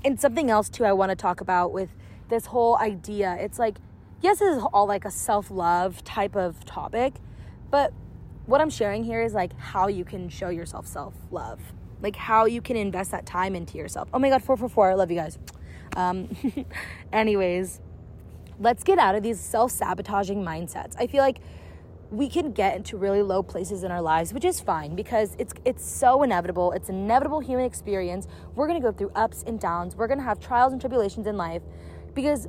And 0.03 0.19
something 0.19 0.49
else, 0.49 0.67
too, 0.67 0.83
I 0.83 0.93
want 0.93 1.11
to 1.11 1.15
talk 1.15 1.41
about 1.41 1.71
with 1.71 1.91
this 2.27 2.47
whole 2.47 2.75
idea. 2.79 3.37
It's 3.39 3.59
like, 3.59 3.77
yes, 4.19 4.39
this 4.39 4.57
is 4.57 4.63
all 4.73 4.87
like 4.87 5.05
a 5.05 5.11
self 5.11 5.51
love 5.51 6.03
type 6.03 6.35
of 6.35 6.65
topic, 6.65 7.13
but 7.69 7.93
what 8.47 8.61
I'm 8.61 8.69
sharing 8.71 9.03
here 9.03 9.21
is 9.21 9.33
like 9.33 9.55
how 9.59 9.87
you 9.87 10.03
can 10.03 10.27
show 10.27 10.49
yourself 10.49 10.87
self 10.87 11.13
love, 11.29 11.59
like 12.01 12.15
how 12.15 12.45
you 12.45 12.61
can 12.61 12.75
invest 12.75 13.11
that 13.11 13.27
time 13.27 13.55
into 13.55 13.77
yourself. 13.77 14.09
Oh 14.13 14.19
my 14.19 14.29
God, 14.29 14.41
444, 14.43 14.91
I 14.91 14.93
love 14.95 15.11
you 15.11 15.17
guys. 15.17 15.37
Um, 15.95 16.35
anyways, 17.13 17.79
let's 18.59 18.83
get 18.83 18.97
out 18.97 19.15
of 19.15 19.23
these 19.23 19.39
self 19.39 19.71
sabotaging 19.71 20.43
mindsets. 20.43 20.95
I 20.97 21.07
feel 21.07 21.21
like 21.21 21.39
we 22.09 22.29
can 22.29 22.53
get 22.53 22.75
into 22.75 22.95
really 22.97 23.21
low 23.21 23.43
places 23.43 23.83
in 23.83 23.91
our 23.91 24.01
lives, 24.01 24.33
which 24.33 24.45
is 24.45 24.59
fine 24.59 24.95
because 24.95 25.35
it's 25.37 25.53
it's 25.65 25.85
so 25.85 26.23
inevitable. 26.23 26.71
It's 26.71 26.89
an 26.89 26.95
inevitable 26.95 27.39
human 27.39 27.65
experience. 27.65 28.27
We're 28.55 28.67
going 28.67 28.81
to 28.81 28.85
go 28.85 28.95
through 28.95 29.11
ups 29.15 29.43
and 29.45 29.59
downs. 29.59 29.95
We're 29.95 30.07
going 30.07 30.19
to 30.19 30.23
have 30.23 30.39
trials 30.39 30.71
and 30.71 30.81
tribulations 30.81 31.27
in 31.27 31.35
life 31.37 31.61
because 32.13 32.47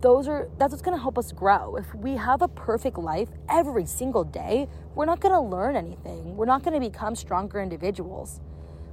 those 0.00 0.28
are 0.28 0.48
that's 0.58 0.70
what's 0.70 0.82
going 0.82 0.96
to 0.96 1.02
help 1.02 1.18
us 1.18 1.32
grow. 1.32 1.76
If 1.76 1.94
we 1.94 2.16
have 2.16 2.42
a 2.42 2.48
perfect 2.48 2.98
life 2.98 3.28
every 3.48 3.86
single 3.86 4.24
day, 4.24 4.68
we're 4.94 5.06
not 5.06 5.20
going 5.20 5.34
to 5.34 5.40
learn 5.40 5.76
anything. 5.76 6.36
We're 6.36 6.46
not 6.46 6.62
going 6.62 6.80
to 6.80 6.88
become 6.88 7.16
stronger 7.16 7.60
individuals. 7.60 8.40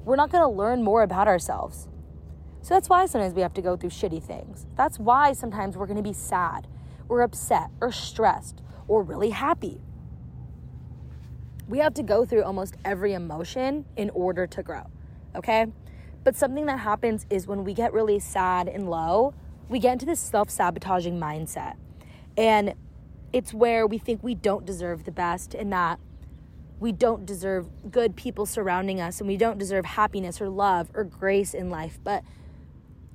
We're 0.03 0.15
not 0.15 0.31
going 0.31 0.41
to 0.41 0.47
learn 0.49 0.83
more 0.83 1.03
about 1.03 1.27
ourselves. 1.27 1.87
So 2.62 2.74
that's 2.76 2.89
why 2.89 3.06
sometimes 3.06 3.34
we 3.34 3.41
have 3.41 3.54
to 3.56 3.62
go 3.62 3.76
through 3.76 3.89
shitty 3.89 4.24
things. 4.24 4.65
That's 4.76 5.00
why 5.00 5.34
sometimes 5.34 5.78
we're 5.78 5.88
to 5.88 6.04
be 6.04 6.13
sad 6.13 6.67
or 7.10 7.21
upset 7.21 7.69
or 7.82 7.91
stressed 7.91 8.62
or 8.88 9.02
really 9.04 9.32
happy 9.32 9.82
we 11.71 11.80
have 11.80 11.93
to 11.93 12.04
go 12.04 12.26
through 12.26 12.43
almost 12.43 12.76
every 12.84 13.13
emotion 13.13 13.86
in 13.95 14.10
order 14.10 14.45
to 14.45 14.62
grow, 14.62 14.84
okay? 15.34 15.67
But 16.24 16.36
something 16.36 16.65
that 16.65 16.80
happens 16.80 17.26
is 17.30 17.47
when 17.47 17.63
we 17.63 17.74
get 17.74 17.93
really 17.93 18.19
sad 18.19 18.67
and 18.67 18.89
low, 18.89 19.34
we 19.69 19.80
get 19.80 19.93
into 19.93 20.06
this 20.06 20.19
self 20.19 20.50
sabotaging 20.50 21.17
mindset. 21.17 21.76
And 22.38 22.74
it's 23.32 23.54
where 23.54 23.88
we 23.88 23.97
think 23.97 24.21
we 24.21 24.36
don't 24.36 24.65
deserve 24.65 25.06
the 25.06 25.12
best 25.12 25.56
and 25.56 25.71
that 25.71 26.00
we 26.82 26.91
don't 26.91 27.26
deserve 27.26 27.69
good 27.89 28.17
people 28.17 28.45
surrounding 28.45 29.00
us 29.00 29.21
and 29.21 29.28
we 29.28 29.38
don't 29.38 29.58
deserve 29.58 29.86
happiness 29.86 30.41
or 30.41 30.50
love 30.50 30.91
or 30.93 31.06
grace 31.06 31.54
in 31.54 31.69
life. 31.69 32.00
But 32.04 32.24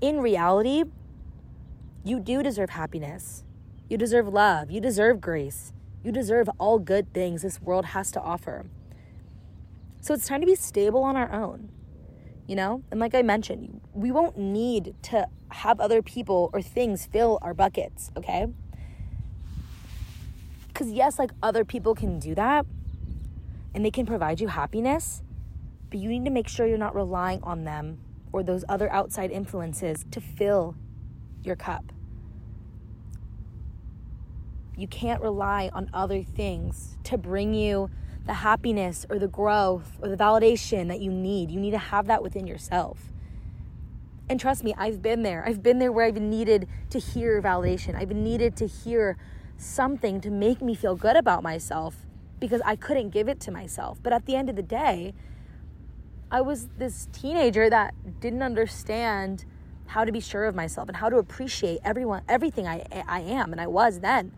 in 0.01 0.21
reality, 0.21 0.85
you 2.05 2.21
do 2.21 2.43
deserve 2.43 2.71
happiness. 2.71 3.45
You 3.89 3.97
deserve 3.97 4.29
love. 4.29 4.71
You 4.71 4.81
deserve 4.81 5.21
grace. 5.21 5.73
You 6.05 6.13
deserve 6.13 6.49
all 6.59 6.79
good 6.79 7.13
things 7.13 7.43
this 7.43 7.61
world 7.61 7.87
has 7.87 8.11
to 8.13 8.21
offer. 8.21 8.67
So 10.01 10.15
it's 10.15 10.29
time 10.29 10.41
to 10.41 10.47
be 10.47 10.55
stable 10.55 11.03
on 11.03 11.17
our 11.17 11.33
own, 11.33 11.69
you 12.47 12.55
know? 12.55 12.83
And 12.91 13.01
like 13.01 13.15
I 13.15 13.23
mentioned, 13.23 13.81
we 13.93 14.13
won't 14.13 14.39
need 14.39 14.95
to 15.05 15.27
have 15.51 15.81
other 15.81 16.03
people 16.03 16.51
or 16.53 16.63
things 16.63 17.07
fill 17.07 17.39
our 17.43 17.55
buckets, 17.55 18.13
okay? 18.17 18.47
Because, 20.69 20.93
yes, 20.93 21.19
like 21.19 21.31
other 21.43 21.65
people 21.65 21.95
can 21.95 22.21
do 22.21 22.35
that 22.35 22.67
and 23.75 23.85
they 23.85 23.91
can 23.91 24.07
provide 24.07 24.41
you 24.41 24.49
happiness, 24.49 25.23
but 25.91 25.99
you 25.99 26.09
need 26.09 26.25
to 26.25 26.31
make 26.31 26.47
sure 26.47 26.67
you're 26.67 26.79
not 26.79 26.95
relying 26.95 27.43
on 27.43 27.65
them 27.65 27.99
or 28.33 28.43
those 28.43 28.65
other 28.69 28.91
outside 28.93 29.31
influences 29.31 30.05
to 30.11 30.21
fill 30.21 30.75
your 31.43 31.57
cup. 31.57 31.93
you 34.77 34.87
can't 34.87 35.23
rely 35.23 35.71
on 35.73 35.89
other 35.93 36.23
things 36.23 36.99
to 37.05 37.17
bring 37.17 37.55
you 37.55 37.91
the 38.27 38.35
happiness 38.35 39.07
or 39.09 39.19
the 39.19 39.29
growth 39.29 39.99
or 40.03 40.09
the 40.09 40.17
validation 40.17 40.89
that 40.89 41.01
you 41.01 41.11
need. 41.11 41.51
You 41.51 41.61
need 41.61 41.71
to 41.71 41.79
have 41.79 42.07
that 42.07 42.23
within 42.23 42.47
yourself. 42.47 43.11
And 44.29 44.39
trust 44.41 44.65
me, 44.65 44.75
I've 44.77 45.01
been 45.01 45.23
there. 45.23 45.45
I've 45.47 45.63
been 45.63 45.79
there 45.79 45.93
where 45.93 46.05
I've 46.05 46.21
needed 46.21 46.69
to 46.91 46.99
hear 46.99 47.41
validation. 47.41 47.95
I've 47.95 48.11
needed 48.11 48.57
to 48.57 48.67
hear 48.67 49.17
something 49.57 50.21
to 50.21 50.31
make 50.31 50.61
me 50.61 50.75
feel 50.75 50.97
good 50.97 51.17
about 51.17 51.43
myself 51.43 52.05
because 52.41 52.61
I 52.67 52.77
couldn't 52.77 53.11
give 53.11 53.29
it 53.29 53.41
to 53.41 53.51
myself. 53.51 53.99
But 54.03 54.13
at 54.13 54.27
the 54.27 54.35
end 54.35 54.51
of 54.51 54.57
the 54.57 54.63
day, 54.63 55.15
I 56.31 56.41
was 56.41 56.69
this 56.79 57.09
teenager 57.13 57.71
that 57.71 57.95
didn't 58.21 58.43
understand 58.43 59.45
how 59.87 60.05
to 60.05 60.11
be 60.11 60.21
sure 60.21 60.47
of 60.47 60.55
myself 60.55 60.89
and 60.89 60.97
how 60.97 61.09
to 61.09 61.17
appreciate 61.17 61.79
everyone 61.85 62.23
everything 62.29 62.67
I 62.67 62.85
I 63.07 63.21
am 63.21 63.53
and 63.53 63.61
I 63.61 63.67
was 63.67 64.01
then. 64.01 64.33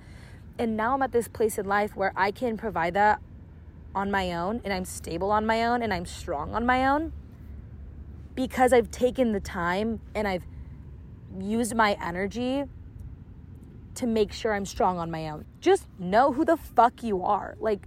And 0.59 0.77
now 0.77 0.95
I'm 0.95 1.03
at 1.03 1.13
this 1.13 1.29
place 1.29 1.57
in 1.57 1.67
life 1.67 1.97
where 1.97 2.13
I 2.17 2.31
can 2.31 2.57
provide 2.57 2.95
that 2.95 3.21
on 3.95 4.11
my 4.11 4.33
own 4.33 4.61
and 4.65 4.73
I'm 4.73 4.85
stable 4.85 5.31
on 5.31 5.47
my 5.47 5.65
own 5.65 5.83
and 5.83 5.95
I'm 5.95 6.05
strong 6.05 6.55
on 6.55 6.67
my 6.67 6.87
own 6.87 7.13
because 8.35 8.73
I've 8.73 8.91
taken 8.91 9.33
the 9.33 9.41
time 9.41 10.01
and 10.15 10.29
I've 10.29 10.45
used 11.41 11.75
my 11.75 11.97
energy 12.03 12.65
to 13.95 14.07
make 14.07 14.33
sure 14.33 14.53
I'm 14.53 14.67
strong 14.67 14.99
on 14.99 15.11
my 15.11 15.29
own. 15.29 15.45
Just 15.61 15.89
know 15.99 16.33
who 16.33 16.45
the 16.45 16.57
fuck 16.57 17.03
you 17.03 17.23
are. 17.25 17.57
Like 17.59 17.87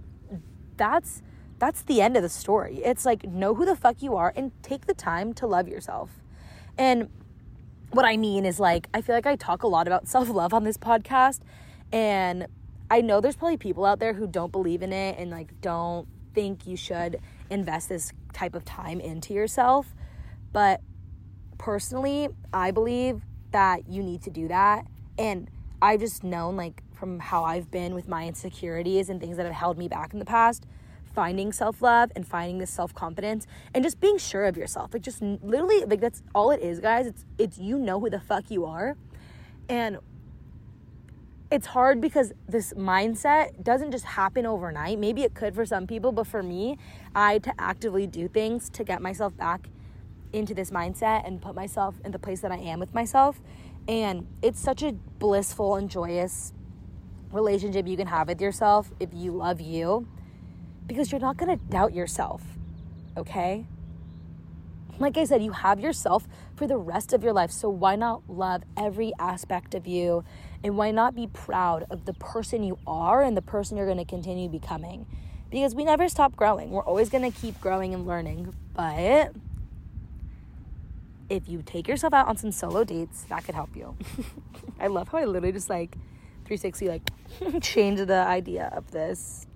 that's 0.76 1.22
that's 1.62 1.82
the 1.82 2.02
end 2.02 2.16
of 2.16 2.24
the 2.24 2.28
story. 2.28 2.82
It's 2.84 3.06
like 3.06 3.22
know 3.22 3.54
who 3.54 3.64
the 3.64 3.76
fuck 3.76 4.02
you 4.02 4.16
are 4.16 4.32
and 4.34 4.50
take 4.64 4.86
the 4.86 4.94
time 4.94 5.32
to 5.34 5.46
love 5.46 5.68
yourself. 5.68 6.10
And 6.76 7.08
what 7.92 8.04
I 8.04 8.16
mean 8.16 8.44
is 8.44 8.58
like 8.58 8.88
I 8.92 9.00
feel 9.00 9.14
like 9.14 9.26
I 9.26 9.36
talk 9.36 9.62
a 9.62 9.68
lot 9.68 9.86
about 9.86 10.08
self-love 10.16 10.52
on 10.52 10.64
this 10.64 10.76
podcast 10.76 11.38
and 11.92 12.48
I 12.90 13.00
know 13.00 13.20
there's 13.20 13.36
probably 13.36 13.58
people 13.58 13.84
out 13.84 14.00
there 14.00 14.14
who 14.14 14.26
don't 14.26 14.50
believe 14.50 14.82
in 14.82 14.92
it 14.92 15.16
and 15.20 15.30
like 15.30 15.60
don't 15.60 16.08
think 16.34 16.66
you 16.66 16.76
should 16.76 17.20
invest 17.48 17.88
this 17.88 18.12
type 18.32 18.56
of 18.56 18.64
time 18.64 19.00
into 19.00 19.32
yourself. 19.32 19.94
But 20.52 20.80
personally, 21.58 22.28
I 22.52 22.72
believe 22.72 23.20
that 23.52 23.88
you 23.88 24.02
need 24.02 24.22
to 24.22 24.30
do 24.30 24.48
that. 24.48 24.84
And 25.16 25.48
I've 25.80 26.00
just 26.00 26.24
known, 26.24 26.56
like, 26.56 26.82
from 26.94 27.18
how 27.18 27.44
I've 27.44 27.70
been 27.70 27.94
with 27.94 28.08
my 28.08 28.26
insecurities 28.26 29.08
and 29.08 29.20
things 29.20 29.36
that 29.36 29.46
have 29.46 29.54
held 29.54 29.78
me 29.78 29.88
back 29.88 30.12
in 30.12 30.18
the 30.18 30.24
past, 30.24 30.64
finding 31.14 31.52
self 31.52 31.82
love 31.82 32.10
and 32.16 32.26
finding 32.26 32.58
this 32.58 32.70
self 32.70 32.94
confidence 32.94 33.46
and 33.74 33.84
just 33.84 34.00
being 34.00 34.18
sure 34.18 34.44
of 34.44 34.56
yourself. 34.56 34.92
Like, 34.92 35.02
just 35.02 35.22
literally, 35.22 35.84
like, 35.84 36.00
that's 36.00 36.22
all 36.34 36.50
it 36.50 36.60
is, 36.60 36.80
guys. 36.80 37.06
It's, 37.06 37.24
it's 37.38 37.58
you 37.58 37.78
know 37.78 38.00
who 38.00 38.10
the 38.10 38.20
fuck 38.20 38.50
you 38.50 38.64
are. 38.64 38.96
And 39.68 39.98
it's 41.50 41.66
hard 41.66 42.00
because 42.00 42.32
this 42.48 42.72
mindset 42.72 43.62
doesn't 43.62 43.90
just 43.90 44.06
happen 44.06 44.46
overnight. 44.46 44.98
Maybe 44.98 45.22
it 45.22 45.34
could 45.34 45.54
for 45.54 45.66
some 45.66 45.86
people, 45.86 46.10
but 46.10 46.26
for 46.26 46.42
me, 46.42 46.78
I 47.14 47.40
to 47.40 47.52
actively 47.58 48.06
do 48.06 48.26
things 48.26 48.70
to 48.70 48.84
get 48.84 49.02
myself 49.02 49.36
back 49.36 49.68
into 50.32 50.54
this 50.54 50.70
mindset 50.70 51.26
and 51.26 51.42
put 51.42 51.54
myself 51.54 51.96
in 52.06 52.12
the 52.12 52.18
place 52.18 52.40
that 52.40 52.50
I 52.50 52.56
am 52.56 52.80
with 52.80 52.94
myself. 52.94 53.42
And 53.86 54.26
it's 54.40 54.60
such 54.60 54.82
a 54.82 54.92
blissful 54.92 55.74
and 55.76 55.90
joyous 55.90 56.54
relationship 57.30 57.86
you 57.86 57.98
can 57.98 58.06
have 58.06 58.28
with 58.28 58.40
yourself 58.40 58.90
if 58.98 59.10
you 59.12 59.32
love 59.32 59.60
you 59.60 60.06
because 60.86 61.10
you're 61.10 61.20
not 61.20 61.36
going 61.36 61.56
to 61.56 61.64
doubt 61.66 61.94
yourself, 61.94 62.42
okay? 63.16 63.64
Like 64.98 65.16
I 65.16 65.24
said, 65.24 65.42
you 65.42 65.52
have 65.52 65.80
yourself 65.80 66.26
for 66.54 66.66
the 66.66 66.76
rest 66.76 67.12
of 67.12 67.24
your 67.24 67.32
life. 67.32 67.50
So 67.50 67.68
why 67.68 67.96
not 67.96 68.22
love 68.28 68.62
every 68.76 69.12
aspect 69.18 69.74
of 69.74 69.86
you? 69.86 70.24
And 70.62 70.76
why 70.76 70.90
not 70.90 71.14
be 71.14 71.26
proud 71.26 71.86
of 71.90 72.04
the 72.04 72.12
person 72.14 72.62
you 72.62 72.78
are 72.86 73.22
and 73.22 73.36
the 73.36 73.42
person 73.42 73.76
you're 73.76 73.86
going 73.86 73.98
to 73.98 74.04
continue 74.04 74.48
becoming? 74.48 75.06
Because 75.50 75.74
we 75.74 75.84
never 75.84 76.08
stop 76.08 76.36
growing. 76.36 76.70
We're 76.70 76.84
always 76.84 77.08
going 77.08 77.30
to 77.30 77.36
keep 77.36 77.60
growing 77.60 77.94
and 77.94 78.06
learning. 78.06 78.54
But 78.74 79.32
if 81.28 81.48
you 81.48 81.62
take 81.64 81.88
yourself 81.88 82.12
out 82.12 82.28
on 82.28 82.36
some 82.36 82.52
solo 82.52 82.84
dates, 82.84 83.24
that 83.24 83.44
could 83.44 83.54
help 83.54 83.74
you. 83.74 83.96
I 84.80 84.86
love 84.86 85.08
how 85.08 85.18
I 85.18 85.24
literally 85.24 85.52
just 85.52 85.70
like 85.70 85.96
360 86.44 86.88
like 86.88 87.10
change 87.62 88.00
the 88.00 88.14
idea 88.14 88.70
of 88.74 88.90
this 88.90 89.46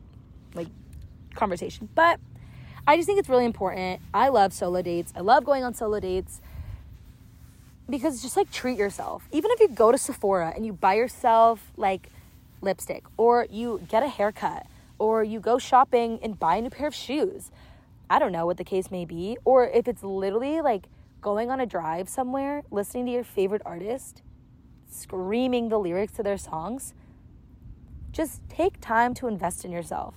like 0.55 0.69
conversation. 1.37 1.89
But 1.95 2.21
I 2.87 2.97
just 2.97 3.07
think 3.07 3.19
it's 3.19 3.29
really 3.29 3.45
important. 3.45 4.01
I 4.15 4.29
love 4.29 4.53
solo 4.53 4.83
dates. 4.83 5.13
I 5.17 5.21
love 5.21 5.45
going 5.45 5.65
on 5.65 5.75
solo 5.75 5.99
dates 6.01 6.41
because 7.89 8.23
just 8.23 8.37
like 8.37 8.51
treat 8.51 8.79
yourself. 8.79 9.29
Even 9.33 9.51
if 9.53 9.61
you 9.61 9.69
go 9.69 9.91
to 9.93 9.99
Sephora 9.99 10.53
and 10.55 10.65
you 10.65 10.73
buy 10.73 10.95
yourself 10.95 11.73
like 11.77 12.11
lipstick 12.61 13.05
or 13.17 13.47
you 13.51 13.83
get 13.89 14.03
a 14.03 14.09
haircut 14.09 14.67
or 14.99 15.25
you 15.25 15.41
go 15.41 15.59
shopping 15.59 16.19
and 16.23 16.39
buy 16.39 16.57
a 16.57 16.63
new 16.63 16.71
pair 16.71 16.87
of 16.87 16.95
shoes. 16.95 17.51
I 18.09 18.19
don't 18.19 18.33
know 18.33 18.47
what 18.47 18.57
the 18.57 18.65
case 18.65 18.91
may 18.91 19.05
be. 19.05 19.37
Or 19.45 19.69
if 19.69 19.89
it's 19.89 20.03
literally 20.03 20.61
like 20.61 20.87
going 21.21 21.51
on 21.51 21.61
a 21.61 21.67
drive 21.67 22.09
somewhere, 22.09 22.63
listening 22.71 23.07
to 23.07 23.13
your 23.13 23.25
favorite 23.25 23.63
artist, 23.65 24.23
screaming 24.89 25.69
the 25.69 25.79
lyrics 25.79 26.13
to 26.15 26.23
their 26.23 26.39
songs. 26.39 26.95
Just 28.13 28.49
take 28.49 28.81
time 28.81 29.13
to 29.15 29.27
invest 29.27 29.65
in 29.65 29.73
yourself 29.73 30.15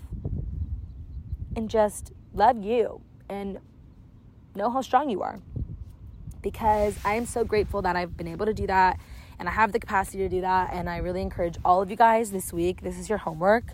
and 1.55 1.69
just 1.69 2.11
love 2.33 2.63
you 2.63 3.01
and 3.27 3.59
know 4.55 4.69
how 4.69 4.81
strong 4.81 5.09
you 5.09 5.21
are. 5.21 5.39
Because 6.41 6.97
I 7.03 7.15
am 7.15 7.25
so 7.25 7.43
grateful 7.43 7.81
that 7.81 7.95
I've 7.95 8.15
been 8.15 8.27
able 8.27 8.45
to 8.45 8.53
do 8.53 8.67
that 8.67 8.99
and 9.39 9.47
I 9.47 9.51
have 9.51 9.71
the 9.71 9.79
capacity 9.79 10.19
to 10.19 10.29
do 10.29 10.41
that. 10.41 10.71
And 10.73 10.89
I 10.89 10.97
really 10.97 11.21
encourage 11.21 11.57
all 11.63 11.81
of 11.81 11.89
you 11.89 11.95
guys 11.95 12.31
this 12.31 12.51
week. 12.53 12.81
This 12.81 12.97
is 12.97 13.09
your 13.09 13.17
homework. 13.17 13.65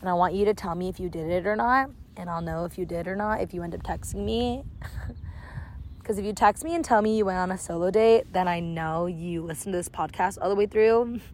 And 0.00 0.08
I 0.08 0.14
want 0.14 0.34
you 0.34 0.44
to 0.44 0.54
tell 0.54 0.74
me 0.74 0.88
if 0.88 1.00
you 1.00 1.08
did 1.08 1.28
it 1.28 1.46
or 1.46 1.56
not. 1.56 1.90
And 2.16 2.30
I'll 2.30 2.42
know 2.42 2.64
if 2.64 2.78
you 2.78 2.84
did 2.84 3.06
or 3.06 3.16
not 3.16 3.40
if 3.40 3.52
you 3.52 3.62
end 3.62 3.74
up 3.74 3.82
texting 3.82 4.24
me. 4.24 4.64
Because 6.08 6.18
if 6.18 6.24
you 6.24 6.32
text 6.32 6.64
me 6.64 6.74
and 6.74 6.82
tell 6.82 7.02
me 7.02 7.18
you 7.18 7.26
went 7.26 7.36
on 7.36 7.50
a 7.50 7.58
solo 7.58 7.90
date, 7.90 8.32
then 8.32 8.48
I 8.48 8.60
know 8.60 9.04
you 9.04 9.42
listened 9.42 9.74
to 9.74 9.76
this 9.76 9.90
podcast 9.90 10.38
all 10.40 10.48
the 10.48 10.54
way 10.54 10.64
through. 10.64 11.20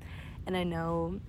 And 0.46 0.56
I 0.56 0.64
know 0.64 1.20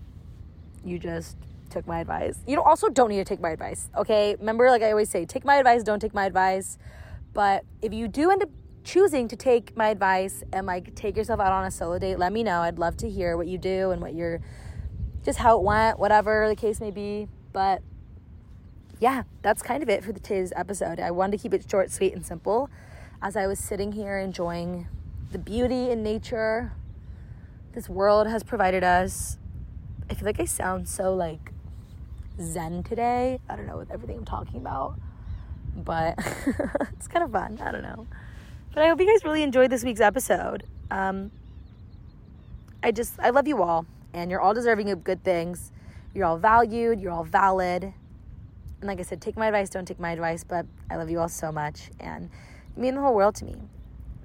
you 0.84 0.99
just 0.99 1.38
took 1.75 1.88
my 1.88 1.99
advice. 1.99 2.39
You 2.47 2.61
also 2.61 2.88
don't 2.88 3.09
need 3.09 3.17
to 3.17 3.25
take 3.25 3.41
my 3.41 3.49
advice, 3.49 3.89
okay? 3.97 4.35
Remember, 4.39 4.69
like 4.69 4.81
I 4.81 4.91
always 4.91 5.09
say, 5.09 5.25
take 5.25 5.43
my 5.43 5.57
advice, 5.57 5.83
don't 5.83 5.99
take 5.99 6.13
my 6.13 6.25
advice. 6.25 6.77
But 7.33 7.65
if 7.81 7.93
you 7.93 8.07
do 8.07 8.31
end 8.31 8.41
up 8.43 8.49
choosing 8.85 9.27
to 9.27 9.35
take 9.35 9.75
my 9.75 9.89
advice 9.89 10.41
and 10.53 10.65
like 10.65 10.95
take 10.95 11.17
yourself 11.17 11.41
out 11.41 11.51
on 11.51 11.65
a 11.65 11.71
solo 11.71 11.99
date, 11.99 12.17
let 12.17 12.31
me 12.31 12.43
know. 12.43 12.61
I'd 12.61 12.79
love 12.79 12.95
to 12.97 13.09
hear 13.09 13.35
what 13.35 13.47
you 13.47 13.57
do 13.57 13.91
and 13.91 14.01
what 14.01 14.13
you're 14.15 14.39
just 15.23 15.39
how 15.39 15.57
it 15.57 15.63
went, 15.63 15.99
whatever 15.99 16.47
the 16.47 16.55
case 16.55 16.79
may 16.79 16.91
be. 16.91 17.27
But 17.51 17.81
yeah, 18.99 19.23
that's 19.41 19.61
kind 19.61 19.83
of 19.83 19.89
it 19.89 20.03
for 20.03 20.13
today's 20.13 20.53
episode. 20.55 20.99
I 20.99 21.11
wanted 21.11 21.38
to 21.38 21.43
keep 21.43 21.53
it 21.53 21.69
short, 21.69 21.91
sweet, 21.91 22.13
and 22.13 22.25
simple 22.25 22.69
as 23.21 23.35
I 23.35 23.47
was 23.47 23.59
sitting 23.59 23.91
here 23.91 24.17
enjoying 24.17 24.88
the 25.31 25.39
beauty 25.39 25.89
in 25.89 26.03
nature 26.03 26.71
this 27.73 27.89
world 27.89 28.27
has 28.27 28.41
provided 28.41 28.85
us. 28.85 29.38
I 30.09 30.13
feel 30.13 30.25
like 30.25 30.39
I 30.39 30.45
sound 30.45 30.88
so 30.88 31.13
like 31.13 31.51
zen 32.41 32.84
today. 32.84 33.39
I 33.50 33.56
don't 33.56 33.67
know 33.67 33.78
with 33.78 33.91
everything 33.91 34.17
I'm 34.17 34.26
talking 34.26 34.58
about, 34.58 34.95
but 35.76 36.15
it's 36.93 37.08
kind 37.08 37.24
of 37.24 37.32
fun. 37.32 37.60
I 37.62 37.71
don't 37.71 37.84
know. 37.84 38.08
But 38.74 38.84
I 38.84 38.89
hope 38.89 39.00
you 39.00 39.08
guys 39.08 39.24
really 39.24 39.43
enjoyed 39.43 39.69
this 39.71 39.84
week's 39.84 40.02
episode. 40.02 40.63
Um, 40.91 41.32
I 42.84 42.91
just, 42.91 43.19
I 43.19 43.30
love 43.30 43.48
you 43.48 43.63
all, 43.63 43.86
and 44.13 44.30
you're 44.30 44.41
all 44.41 44.54
deserving 44.54 44.89
of 44.91 45.04
good 45.04 45.24
things. 45.24 45.71
You're 46.13 46.26
all 46.26 46.38
valued, 46.38 47.00
you're 47.00 47.12
all 47.12 47.24
valid. 47.24 47.84
And 47.84 47.93
like 48.84 49.00
I 49.00 49.04
said, 49.04 49.21
take 49.21 49.38
my 49.38 49.48
advice, 49.48 49.69
don't 49.69 49.88
take 49.88 50.00
my 50.00 50.12
advice, 50.12 50.43
but 50.43 50.65
I 50.89 50.98
love 50.98 51.10
you 51.10 51.19
all 51.19 51.30
so 51.30 51.52
much, 51.52 51.89
and 52.00 52.30
you 52.76 52.84
mean 52.84 52.95
the 52.95 53.02
whole 53.02 53.15
world 53.15 53.36
to 53.36 53.45
me. 53.45 53.56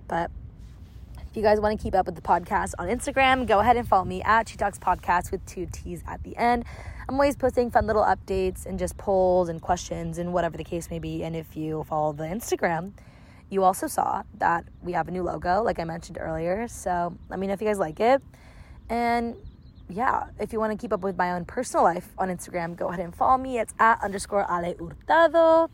But 0.08 0.30
if 1.30 1.36
you 1.36 1.42
guys 1.44 1.60
want 1.60 1.78
to 1.78 1.82
keep 1.82 1.94
up 1.94 2.06
with 2.06 2.16
the 2.16 2.20
podcast 2.20 2.74
on 2.76 2.88
Instagram, 2.88 3.46
go 3.46 3.60
ahead 3.60 3.76
and 3.76 3.86
follow 3.86 4.04
me 4.04 4.20
at 4.22 4.48
She 4.48 4.56
Talks 4.56 4.80
Podcast 4.80 5.30
with 5.30 5.46
two 5.46 5.68
T's 5.70 6.02
at 6.04 6.24
the 6.24 6.36
end. 6.36 6.64
I'm 7.08 7.14
always 7.14 7.36
posting 7.36 7.70
fun 7.70 7.86
little 7.86 8.02
updates 8.02 8.66
and 8.66 8.80
just 8.80 8.96
polls 8.96 9.48
and 9.48 9.62
questions 9.62 10.18
and 10.18 10.32
whatever 10.32 10.56
the 10.56 10.64
case 10.64 10.90
may 10.90 10.98
be. 10.98 11.22
And 11.22 11.36
if 11.36 11.56
you 11.56 11.84
follow 11.84 12.12
the 12.12 12.24
Instagram, 12.24 12.94
you 13.48 13.62
also 13.62 13.86
saw 13.86 14.24
that 14.38 14.64
we 14.82 14.90
have 14.90 15.06
a 15.06 15.12
new 15.12 15.22
logo, 15.22 15.62
like 15.62 15.78
I 15.78 15.84
mentioned 15.84 16.18
earlier. 16.20 16.66
So 16.66 17.16
let 17.28 17.38
me 17.38 17.46
know 17.46 17.52
if 17.52 17.60
you 17.60 17.68
guys 17.68 17.78
like 17.78 18.00
it. 18.00 18.20
And 18.88 19.36
yeah, 19.88 20.24
if 20.40 20.52
you 20.52 20.58
want 20.58 20.72
to 20.72 20.76
keep 20.76 20.92
up 20.92 21.02
with 21.02 21.16
my 21.16 21.30
own 21.30 21.44
personal 21.44 21.84
life 21.84 22.08
on 22.18 22.28
Instagram, 22.28 22.74
go 22.74 22.88
ahead 22.88 22.98
and 22.98 23.14
follow 23.14 23.38
me. 23.38 23.60
It's 23.60 23.74
at 23.78 24.02
underscore 24.02 24.46
Ale 24.50 24.74
Hurtado. 24.74 25.70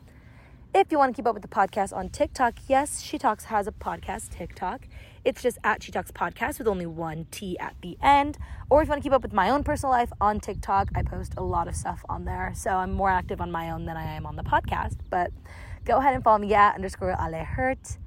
If 0.74 0.92
you 0.92 0.98
want 0.98 1.16
to 1.16 1.18
keep 1.18 1.26
up 1.26 1.32
with 1.32 1.42
the 1.42 1.48
podcast 1.48 1.96
on 1.96 2.10
TikTok, 2.10 2.56
yes, 2.68 3.00
She 3.00 3.16
Talks 3.16 3.44
has 3.44 3.66
a 3.66 3.72
podcast 3.72 4.28
TikTok. 4.28 4.86
It's 5.26 5.42
just 5.42 5.58
at 5.64 5.82
She 5.82 5.90
Talks 5.90 6.12
Podcast 6.12 6.60
with 6.60 6.68
only 6.68 6.86
one 6.86 7.26
T 7.32 7.58
at 7.58 7.74
the 7.82 7.98
end. 8.00 8.38
Or 8.70 8.80
if 8.80 8.86
you 8.86 8.90
want 8.90 9.02
to 9.02 9.06
keep 9.08 9.12
up 9.12 9.22
with 9.22 9.32
my 9.32 9.50
own 9.50 9.64
personal 9.64 9.90
life 9.90 10.12
on 10.20 10.38
TikTok, 10.38 10.90
I 10.94 11.02
post 11.02 11.34
a 11.36 11.42
lot 11.42 11.66
of 11.66 11.74
stuff 11.74 12.04
on 12.08 12.24
there. 12.24 12.52
So 12.54 12.70
I'm 12.70 12.92
more 12.92 13.10
active 13.10 13.40
on 13.40 13.50
my 13.50 13.72
own 13.72 13.86
than 13.86 13.96
I 13.96 14.04
am 14.04 14.24
on 14.24 14.36
the 14.36 14.44
podcast. 14.44 14.98
But 15.10 15.32
go 15.84 15.96
ahead 15.96 16.14
and 16.14 16.22
follow 16.22 16.38
me 16.38 16.54
at 16.54 16.76
underscore 16.76 17.10
Ale 17.10 17.44
Hurt. 17.44 17.98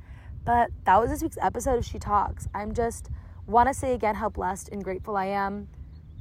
But 0.45 0.69
that 0.85 0.95
was 1.01 1.09
this 1.09 1.21
week's 1.21 1.37
episode 1.41 1.77
of 1.77 1.83
She 1.83 1.99
Talks. 1.99 2.47
I'm 2.55 2.73
just 2.73 3.09
want 3.45 3.67
to 3.67 3.73
say 3.73 3.93
again 3.93 4.15
how 4.15 4.29
blessed 4.29 4.69
and 4.69 4.81
grateful 4.81 5.17
I 5.17 5.25
am 5.25 5.67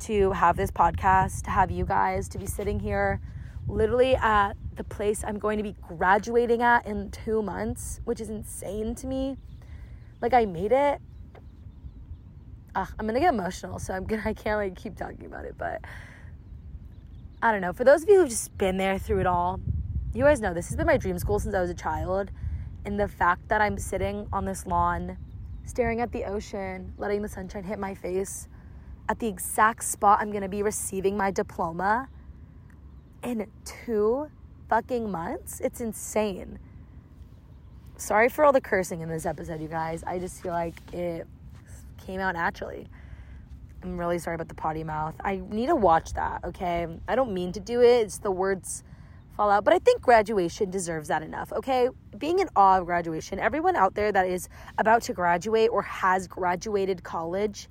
to 0.00 0.32
have 0.32 0.56
this 0.56 0.72
podcast, 0.72 1.42
to 1.42 1.50
have 1.50 1.70
you 1.70 1.84
guys, 1.84 2.28
to 2.30 2.38
be 2.38 2.46
sitting 2.46 2.80
here 2.80 3.20
literally 3.68 4.16
at 4.16 4.54
the 4.74 4.82
place 4.82 5.22
I'm 5.24 5.38
going 5.38 5.58
to 5.58 5.62
be 5.62 5.76
graduating 5.87 6.61
at 6.61 6.87
in 6.87 7.12
two 7.12 7.40
months, 7.40 8.00
which 8.04 8.20
is 8.20 8.30
insane 8.30 8.96
to 8.96 9.06
me. 9.06 9.37
Like 10.20 10.35
I 10.35 10.46
made 10.46 10.72
it. 10.72 11.00
Ugh, 12.74 12.88
I'm 12.98 13.07
gonna 13.07 13.20
get 13.20 13.33
emotional, 13.35 13.78
so 13.78 13.94
I'm 13.94 14.04
gonna 14.04 14.22
I 14.26 14.35
can't 14.35 14.59
like 14.59 14.76
keep 14.76 14.96
talking 14.96 15.26
about 15.26 15.44
it, 15.44 15.54
but 15.59 15.83
I 17.40 17.52
don't 17.52 17.61
know. 17.61 17.72
For 17.72 17.85
those 17.85 18.02
of 18.02 18.09
you 18.09 18.20
who've 18.20 18.28
just 18.28 18.57
been 18.59 18.76
there 18.76 18.98
through 18.98 19.20
it 19.20 19.26
all, 19.26 19.61
you 20.12 20.24
guys 20.24 20.40
know 20.40 20.52
this 20.52 20.68
has 20.68 20.76
been 20.76 20.87
my 20.87 20.96
dream 20.96 21.18
school 21.18 21.38
since 21.38 21.54
I 21.54 21.61
was 21.61 21.70
a 21.70 21.74
child. 21.74 22.31
And 22.85 22.98
the 22.98 23.09
fact 23.09 23.48
that 23.48 23.61
I'm 23.61 23.78
sitting 23.78 24.26
on 24.33 24.44
this 24.44 24.66
lawn, 24.66 25.18
staring 25.64 26.00
at 26.00 26.11
the 26.12 26.24
ocean, 26.24 26.94
letting 26.96 27.22
the 27.22 27.28
sunshine 27.28 27.64
hit 27.64 27.78
my 27.78 27.94
face, 27.94 28.48
at 29.09 29.18
the 29.18 29.26
exact 29.26 29.85
spot 29.85 30.18
I'm 30.20 30.33
gonna 30.33 30.48
be 30.48 30.62
receiving 30.62 31.16
my 31.16 31.31
diploma 31.31 32.09
in 33.22 33.46
two 33.64 34.31
fucking 34.68 35.11
months. 35.11 35.61
It's 35.61 35.81
insane. 35.81 36.59
Sorry 37.98 38.28
for 38.28 38.44
all 38.44 38.52
the 38.52 38.61
cursing 38.61 39.00
in 39.00 39.08
this 39.08 39.26
episode, 39.26 39.61
you 39.61 39.66
guys. 39.66 40.04
I 40.06 40.20
just 40.20 40.40
feel 40.40 40.52
like 40.52 40.76
it 40.94 41.26
came 42.06 42.20
out 42.20 42.37
naturally. 42.37 42.87
I'm 43.82 43.98
really 43.98 44.20
sorry 44.20 44.37
about 44.37 44.46
the 44.46 44.54
potty 44.54 44.84
mouth. 44.84 45.16
I 45.24 45.42
need 45.50 45.66
to 45.66 45.74
watch 45.74 46.12
that, 46.12 46.44
okay? 46.44 46.87
I 47.08 47.16
don't 47.16 47.32
mean 47.32 47.50
to 47.52 47.61
do 47.61 47.80
it, 47.80 48.02
it's 48.02 48.18
the 48.18 48.30
words 48.30 48.84
fall 49.37 49.50
out, 49.50 49.64
but 49.64 49.74
I 49.74 49.80
think 49.80 50.00
graduation 50.00 50.70
deserves 50.70 51.08
that 51.08 51.24
enough, 51.24 51.52
okay? 51.52 51.88
Being 52.16 52.38
in 52.38 52.48
awe 52.54 52.78
of 52.78 52.87
graduation, 52.87 53.40
everyone 53.40 53.74
out 53.74 53.96
there 53.96 54.12
that 54.12 54.28
is 54.28 54.48
about 54.78 55.02
to 55.02 55.12
graduate 55.12 55.70
or 55.72 55.82
has 55.82 56.28
graduated 56.28 57.02
college, 57.02 57.68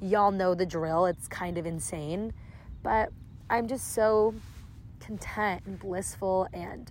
y'all 0.00 0.30
know 0.30 0.54
the 0.54 0.64
drill. 0.64 1.04
It's 1.04 1.28
kind 1.28 1.58
of 1.58 1.66
insane, 1.66 2.32
but 2.82 3.10
I'm 3.50 3.68
just 3.68 3.92
so 3.92 4.34
content 5.00 5.64
and 5.66 5.78
blissful 5.78 6.48
and 6.54 6.90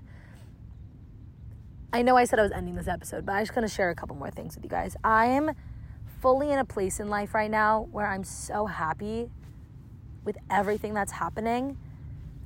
I 1.95 2.01
know 2.01 2.17
I 2.17 2.25
said 2.25 2.39
I 2.39 2.41
was 2.41 2.51
ending 2.51 2.75
this 2.75 2.89
episode, 2.89 3.25
but 3.25 3.31
I'm 3.31 3.41
just 3.43 3.55
going 3.55 3.65
to 3.65 3.73
share 3.73 3.89
a 3.89 3.95
couple 3.95 4.17
more 4.17 4.29
things 4.29 4.53
with 4.55 4.65
you 4.65 4.69
guys. 4.69 4.97
I'm 5.01 5.51
fully 6.19 6.51
in 6.51 6.59
a 6.59 6.65
place 6.65 6.99
in 6.99 7.07
life 7.07 7.33
right 7.33 7.49
now 7.49 7.87
where 7.89 8.05
I'm 8.05 8.25
so 8.25 8.65
happy 8.65 9.29
with 10.25 10.35
everything 10.51 10.93
that's 10.93 11.13
happening. 11.13 11.77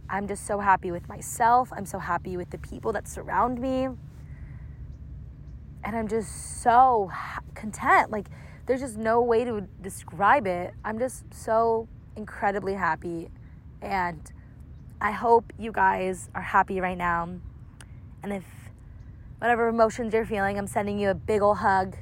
I'm 0.07 0.27
just 0.27 0.45
so 0.45 0.59
happy 0.59 0.91
with 0.91 1.09
myself. 1.09 1.73
I'm 1.75 1.87
so 1.87 1.97
happy 1.97 2.37
with 2.37 2.51
the 2.51 2.59
people 2.59 2.93
that 2.93 3.07
surround 3.07 3.59
me. 3.59 3.85
And 5.83 5.95
I'm 5.95 6.07
just 6.07 6.61
so 6.61 7.11
content. 7.55 8.11
Like, 8.11 8.27
there's 8.67 8.81
just 8.81 8.97
no 8.97 9.19
way 9.19 9.45
to 9.45 9.61
describe 9.81 10.45
it. 10.45 10.75
I'm 10.85 10.99
just 10.99 11.23
so 11.33 11.87
incredibly 12.15 12.75
happy. 12.75 13.29
And 13.81 14.31
I 15.01 15.09
hope 15.09 15.51
you 15.57 15.71
guys 15.71 16.29
are 16.35 16.43
happy 16.43 16.79
right 16.81 16.99
now. 16.99 17.29
And 18.21 18.31
if 18.31 18.43
whatever 19.39 19.69
emotions 19.69 20.13
you're 20.13 20.25
feeling, 20.25 20.57
I'm 20.57 20.67
sending 20.67 20.99
you 20.99 21.09
a 21.09 21.15
big 21.15 21.41
ol' 21.41 21.55
hug 21.55 21.95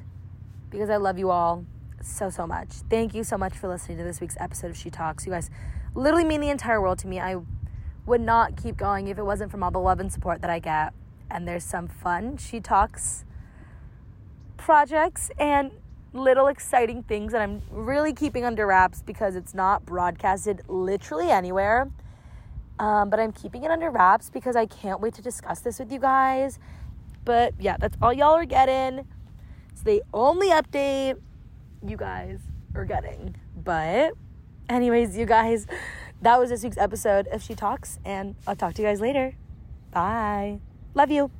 because 0.70 0.90
I 0.90 0.96
love 0.96 1.18
you 1.18 1.30
all 1.30 1.64
so, 2.02 2.30
so 2.30 2.46
much. 2.46 2.68
Thank 2.90 3.14
you 3.14 3.24
so 3.24 3.38
much 3.38 3.56
for 3.56 3.68
listening 3.68 3.98
to 3.98 4.04
this 4.04 4.20
week's 4.20 4.36
episode 4.40 4.70
of 4.70 4.76
She 4.76 4.90
Talks. 4.90 5.24
You 5.24 5.32
guys 5.32 5.50
literally 5.94 6.24
mean 6.24 6.40
the 6.40 6.50
entire 6.50 6.80
world 6.80 6.98
to 7.00 7.06
me. 7.06 7.20
I 7.20 7.36
would 8.06 8.20
not 8.20 8.56
keep 8.60 8.76
going 8.76 9.06
if 9.06 9.18
it 9.18 9.22
wasn't 9.22 9.52
for 9.52 9.62
all 9.62 9.70
the 9.70 9.78
love 9.78 10.00
and 10.00 10.12
support 10.12 10.40
that 10.40 10.50
I 10.50 10.58
get. 10.58 10.92
And 11.30 11.46
there's 11.46 11.64
some 11.64 11.86
fun 11.86 12.38
She 12.38 12.60
Talks 12.60 13.24
projects 14.56 15.30
and 15.38 15.70
little 16.12 16.48
exciting 16.48 17.02
things 17.04 17.32
that 17.32 17.40
I'm 17.40 17.62
really 17.70 18.12
keeping 18.12 18.44
under 18.44 18.66
wraps 18.66 19.02
because 19.02 19.36
it's 19.36 19.54
not 19.54 19.86
broadcasted 19.86 20.62
literally 20.66 21.30
anywhere. 21.30 21.88
Um, 22.80 23.10
but 23.10 23.20
I'm 23.20 23.32
keeping 23.32 23.64
it 23.64 23.70
under 23.70 23.90
wraps 23.90 24.30
because 24.30 24.56
I 24.56 24.66
can't 24.66 25.00
wait 25.00 25.14
to 25.14 25.22
discuss 25.22 25.60
this 25.60 25.78
with 25.78 25.92
you 25.92 25.98
guys. 25.98 26.58
But 27.28 27.52
yeah, 27.60 27.76
that's 27.78 27.94
all 28.00 28.10
y'all 28.10 28.32
are 28.36 28.46
getting. 28.46 29.06
It's 29.70 29.82
the 29.82 30.02
only 30.14 30.48
update 30.48 31.20
you 31.86 31.98
guys 31.98 32.38
are 32.74 32.86
getting. 32.86 33.36
But, 33.54 34.14
anyways, 34.70 35.14
you 35.14 35.26
guys, 35.26 35.66
that 36.22 36.40
was 36.40 36.48
this 36.48 36.64
week's 36.64 36.78
episode 36.78 37.26
of 37.26 37.42
She 37.42 37.54
Talks, 37.54 37.98
and 38.02 38.34
I'll 38.46 38.56
talk 38.56 38.72
to 38.76 38.82
you 38.82 38.88
guys 38.88 39.02
later. 39.02 39.34
Bye. 39.92 40.60
Love 40.94 41.10
you. 41.10 41.30